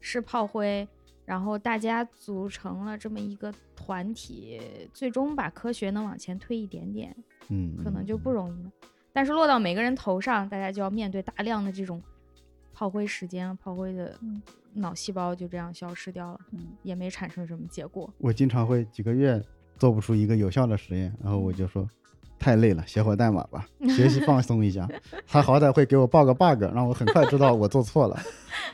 [0.00, 0.88] 是炮灰，
[1.24, 4.60] 然后大家组成了这么一个团体，
[4.92, 7.14] 最终把科学能往前推一点点，
[7.48, 8.70] 嗯，可能就不容易了。
[9.12, 12.02] 但是落到每个人头上，大家就要面对大量的这种
[12.72, 14.40] 炮灰时间、炮灰的嗯
[14.74, 18.12] 脑细胞就这样消失掉了，嗯也没产生什么结果。
[18.18, 19.42] 我经常会几个月
[19.76, 21.88] 做不出一个有效的实验，然后我就说
[22.38, 24.88] 太累了，写会代码吧， 学习放松一下。
[25.26, 28.18] 他好歹会给我报个 bug，让我很快知道我做错了。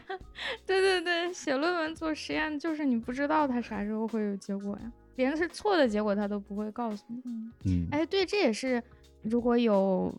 [0.64, 7.20] 对对对，写论文做实验就是你不知道它啥时候会有结果呀，别人是错的结果他都不会告诉你。
[7.64, 8.80] 嗯，哎，对，这也是
[9.22, 10.14] 如果有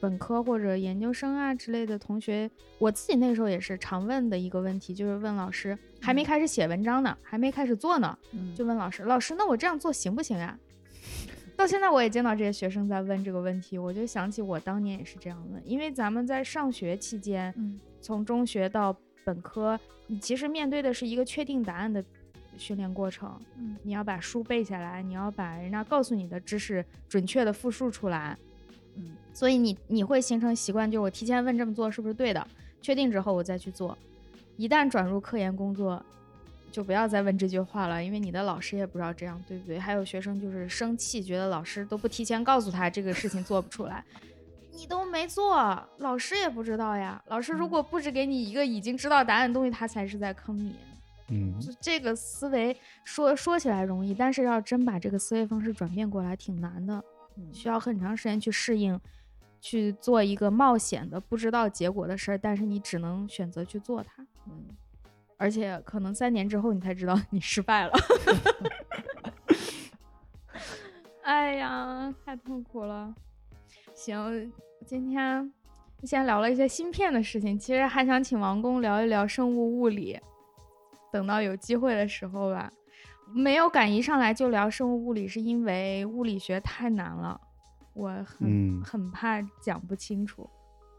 [0.00, 8.54] 本科或者研究生啊之类的同学，我自己那时候也是常问的一个问题，就是问老师，还没开始写文章呢，还没开始做呢，嗯。
[8.54, 10.58] 就问老师，老师，那我这样做行不行啊？
[11.56, 17.78] 到现在我也见到这些学生在问这个问题，我就想起我当年也是这样问，因为咱们在上学期间，嗯。
[18.00, 22.02] 从中学到本科，你其实面对的是一个确定答案的
[22.58, 23.40] 训练过程。
[23.56, 28.36] 嗯你要把书背下来，你要把人家告诉你的知识准确的复述出来。
[28.96, 32.44] 嗯所以你你会形成习惯，就是我提前问这么做是不是对的，
[32.82, 33.96] 确定之后我再去做。
[34.56, 36.04] 一旦转入科研工作，
[36.72, 39.78] 就不要再问这句话了，因为你的老师也不知道这样对不对。
[39.78, 44.04] 还有学生就是生气，觉得老师都不提前告诉他这个事情做不出来，
[44.72, 45.56] 你都没做，
[45.98, 47.22] 老师也不知道呀。
[47.28, 50.74] 老师如嗯果布置给你一个已经知道答案的东西，他才是在坑你。
[51.30, 57.04] 嗯，就这个思维说说起来容易，但是要真把这个思维方式转变过来挺难的，
[57.36, 58.98] 嗯需要很长时间去适应
[59.60, 64.64] 去做一个冒险的、不知道结果的事儿，但是你只能选择去做它，嗯，
[65.36, 67.92] 而且可能三年之后你才知道你失败了。
[71.22, 73.14] 哎呀，太痛苦了。
[73.94, 74.50] 行，
[74.86, 75.52] 今天
[76.04, 80.18] 先聊了一些芯片的事情，其实还想请王工聊一聊生物物理。
[81.12, 82.70] 等到有机会的时候吧，
[83.34, 87.40] 没有敢一上来就聊生物物理，是因为物理学太难了，
[87.94, 90.48] 我很、嗯很怕讲不清楚。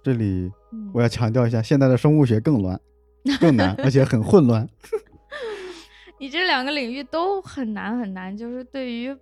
[0.04, 2.80] 这里嗯我要强调一下，现在的生物学更乱、
[3.40, 4.68] 更难，而且很混乱。
[6.20, 9.16] 你这两个领域都很难很难，就是对于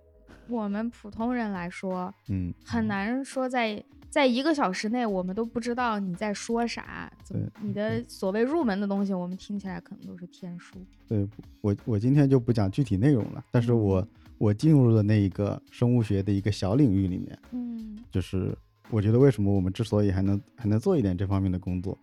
[0.48, 7.10] 我们普通人来说，嗯，很难说在在一个小时内，我们都不知道你在说啥。
[7.22, 10.76] 怎么对你的所谓入门的东西，我们听起来可能都是天书。
[11.06, 11.28] 对
[11.60, 14.06] 我我今天就不讲具体内容了，但是我
[14.38, 18.56] 我进入了那一个生物学的一个小领域里面，嗯就是
[18.90, 21.96] 我觉得为什么我们之所以还能还能做一点这方面的工作，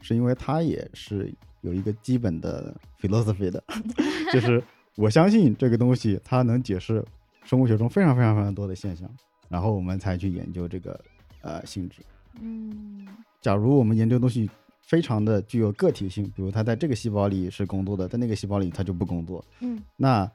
[0.00, 3.62] 是因为它也是有一个基本的 philosophy 的，
[4.32, 4.62] 就是
[4.96, 7.04] 我相信这个东西它能解释
[7.44, 9.10] 生物学中非常非常非常多的现象，
[9.48, 10.98] 然后我们才去研究这个
[11.46, 12.02] 呃性质。
[12.40, 13.06] 嗯
[13.40, 14.50] 假如我们研究东西
[14.82, 20.30] 非常的具有个体性，比如它在这个细胞里是工作的，在那个细胞里它就不工作，嗯那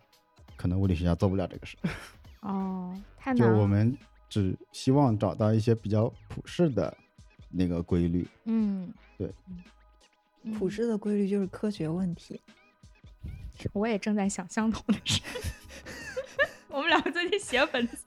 [0.56, 1.78] 可能物理学家做不了这个事。
[2.42, 3.60] 哦，太难了。
[3.60, 3.96] 我们
[4.30, 6.96] 只希望找到一些比较普世的
[7.50, 8.28] 那个规律。
[8.46, 9.30] 嗯对
[10.44, 12.40] 嗯普世的规律就是科学问题。
[13.74, 15.22] 我也正在想相同的事。
[16.70, 17.98] 我们两个最近写本子。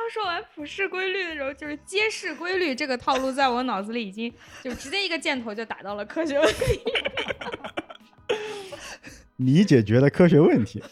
[0.00, 4.32] 当说完普世规律的时候，就是揭示规律这个套路，在我脑子里已经
[4.62, 6.80] 就直接一个箭头就打到了科学问题。
[9.36, 10.82] 你解决了科学问题，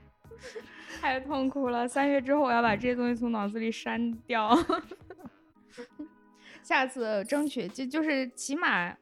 [1.00, 1.88] 太痛苦了！
[1.88, 4.54] 三月之后我要把这些东西从脑子里删掉。
[6.62, 8.94] 下次争取就就是起码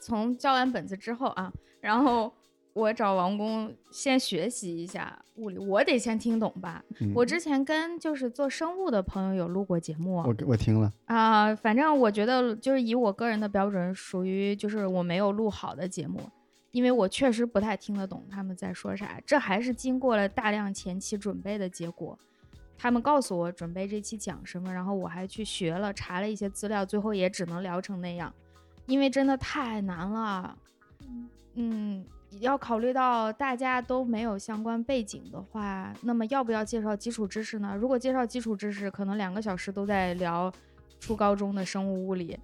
[0.00, 2.34] 从交完本子之后啊，然后
[2.72, 6.84] 我找王工先学习一下物理，我得先听懂吧。
[7.00, 16.20] 嗯我之前跟就是做生物的朋友有录过节目我我听了，啊、反正我觉得就是以我个人的标准，属于就是我没有录好的节目，
[16.70, 19.20] 因为我确实不太听得懂他们在说啥。
[19.26, 22.18] 这还是经过了大量前期准备的结果。
[22.82, 28.32] 他们告诉我准备这期讲什么，然后我还去学了，查了一些资料，最后也只能聊成那样，
[28.86, 30.56] 因为真的太难了。
[31.56, 32.02] 嗯，
[32.38, 37.76] 要考虑到大家都没有相关背景的话，那么要不要介绍基础知识呢？
[37.76, 40.50] 如果介绍基础知识，可能两个小时都在聊
[41.00, 42.38] 初高中的生物物理。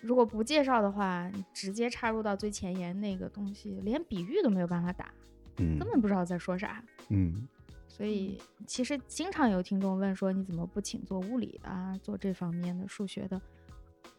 [0.00, 5.10] 如果不介绍的话，直接插入到最前沿那个东西，连比喻都没有办法打，
[5.58, 6.82] 嗯根本不知道在说啥。
[7.08, 7.48] 嗯
[7.88, 13.40] 所以其实经常有听众问说，你怎么不请做物理的啊，做这方面的数学的？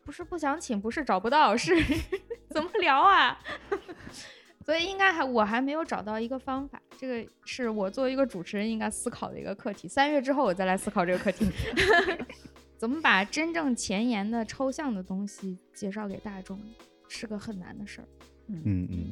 [0.06, 1.76] 不是不想请，不是找不到，是
[2.50, 3.38] 怎么聊啊？
[4.66, 9.88] 所以应该还我还没有找到一个方法，这个是我作为一个主持人应该思考的一个课题。
[9.88, 11.50] 三月之后我再来思考这个课题，
[12.78, 16.60] 怎么把真正前沿的抽象的东西介绍给大众，
[17.08, 18.08] 是个很难的事儿。
[18.48, 19.12] 嗯嗯，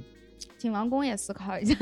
[0.57, 1.75] 请王工也思考一下，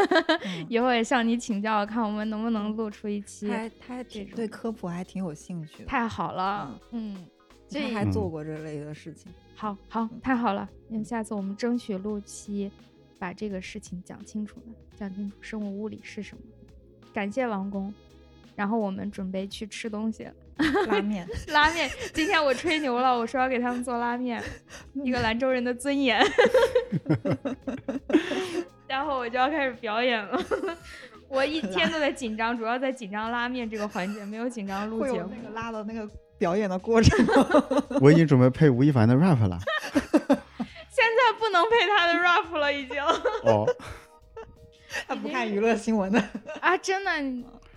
[0.45, 3.47] 嗯以后也向你请教，看我们能不能录出一期。
[3.47, 7.25] 他还他还这种对科普还挺有兴趣的，太好了，嗯，
[7.67, 9.31] 这他还嗯做过这类的事情。
[9.55, 12.71] 好好太好了，那，下次我们争取录期，
[13.19, 14.67] 把这个事情讲清楚的，
[14.97, 16.41] 讲清楚生物物理是什么。
[17.13, 17.93] 感谢王工，
[18.55, 20.33] 然后我们准备去吃东西了，
[20.87, 21.89] 拉面， 拉面。
[22.13, 24.41] 今天我吹牛了，我说要给他们做拉面，
[24.93, 26.23] 一个兰州人的尊严。
[28.87, 30.39] 然后我就要开始表演了，
[31.27, 35.43] 我一天都在紧张，主要在紧张拉面这个环节，没有紧张录节目会那。
[35.47, 37.25] 个拉到那个表演的过程？
[38.01, 39.59] 我已经准备配吴亦凡的 rap 了。
[40.99, 43.01] 现在不能配他的 rap 了，已经。
[43.43, 43.65] 哦，
[45.07, 46.21] 他不看娱乐新闻的，
[46.59, 47.11] 啊，真的，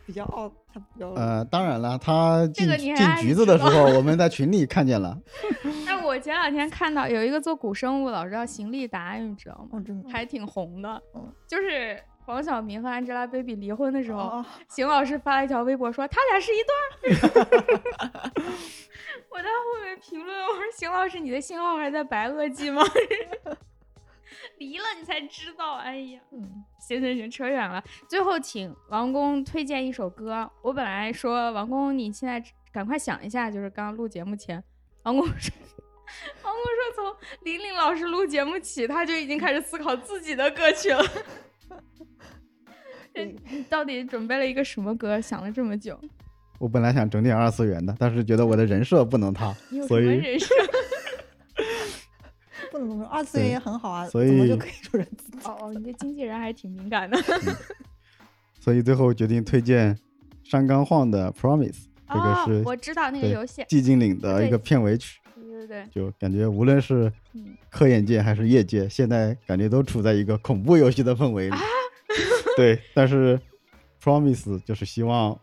[0.06, 5.16] 比较傲，他比较呃，当然了，他进这个你进爱局子的时候，我们在群里看见了。
[5.86, 9.78] 哎，我前两天看到有一个做古生物老师叫邢立达，你知道吗？
[9.78, 16.72] 哦，真的还挺红的嗯，就是黄晓明和 Angelababy 离婚的时候，哦，邢老师发了一条微博说他俩是一对
[17.12, 18.32] 儿。
[19.32, 22.82] 我在后面评论，我说邢老师，你的信号还在白垩纪吗？
[24.58, 26.20] 离了你才知道，哎呀。
[26.30, 27.82] 嗯，行行行，扯远了。
[28.08, 30.48] 最后，请王工推荐一首歌。
[30.62, 34.62] 我本来说王工，你现在赶快想一下，就是刚刚录节目前，
[35.04, 35.52] 王工说，
[36.42, 41.02] 王工说从玲玲老师录节目起，他就已经开始思考自己的歌曲了。
[43.14, 45.20] 你到底准备了一个什么歌？
[45.20, 45.98] 想了这么久，
[46.62, 49.52] 我本来想整点二次元的，但是觉得我的人设不能塌
[49.88, 50.46] 所以人设？
[52.70, 55.38] 不能这么说，二次元也很好啊，所以怎么就可以说人自己？
[55.44, 57.18] 哦 哦，你这经纪人还挺敏感的。
[58.60, 59.98] 所以最后决定推荐
[60.44, 61.72] 山冈晃的《Promise》，
[62.08, 71.62] 这个哦，是我知道那个游戏，《寂静岭》的一个片尾曲，对对对，就感觉无论是嗯，科研界还是业界，现在感觉都处在一个恐怖游戏的氛围啊里。
[72.56, 73.36] 对，但是
[74.00, 75.36] Promise 就是希望，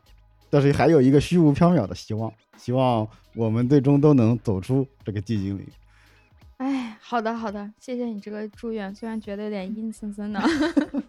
[0.50, 5.68] 但是还有一个虚无缥缈的希望，希望我们最终都能走出这个寂静岭。
[6.58, 10.42] 哎，好的好的，谢谢你这个祝愿，虽然觉得有点阴森森的。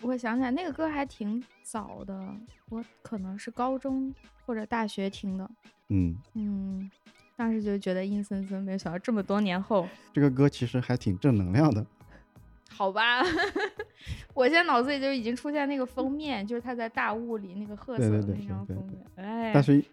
[0.00, 2.34] 我想起来那个歌还挺早的，
[2.68, 4.14] 我可能是高中
[4.46, 5.50] 或者大学听的，
[5.88, 6.90] 嗯，嗯，
[7.36, 11.84] 当时就觉得阴森森，没有想到这么多年后，这个歌其实还挺正能量的。
[12.70, 13.22] 好吧，
[14.34, 19.84] 我现在脑子里就已经出现那个封面，就是他在大雾里那个褐色的对对对那张对对封面，哎，但是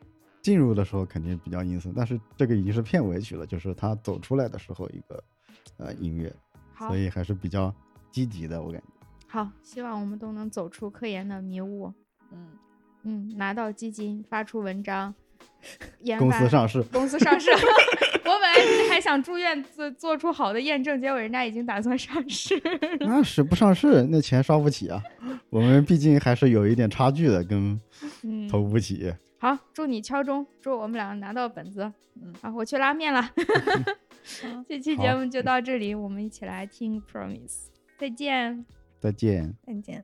[0.42, 5.24] 进入的时候肯定比较阴森，但是这个已经是片尾曲了，就是他走出来的时候一个
[5.78, 6.32] 呃音乐，
[6.78, 7.74] 所以还是比较
[8.12, 8.88] 积极的，我感觉。
[9.28, 11.92] 好，希望我们都能走出科研的迷雾，
[12.32, 12.50] 嗯，
[13.04, 15.14] 嗯，拿到基金，发出文章，
[16.02, 17.50] 研发公司上市，公司上市。
[18.26, 22.60] 我本来还想住院做做出好的验证，结果人家已经打算上市。
[23.02, 25.02] 那是不上市，那钱刷不起啊。
[25.50, 27.80] 我们毕竟还是有一点差距的，跟
[28.24, 29.16] 嗯，头部企业。
[29.38, 31.92] 好，祝你敲钟，祝我们俩拿到本子。
[32.16, 33.30] 嗯好，我去拉面了。
[34.68, 37.68] 这期节目就到这里，我们一起来听 Promise，
[38.00, 38.66] 再见。
[39.00, 39.56] 再见。
[39.68, 40.04] 再见。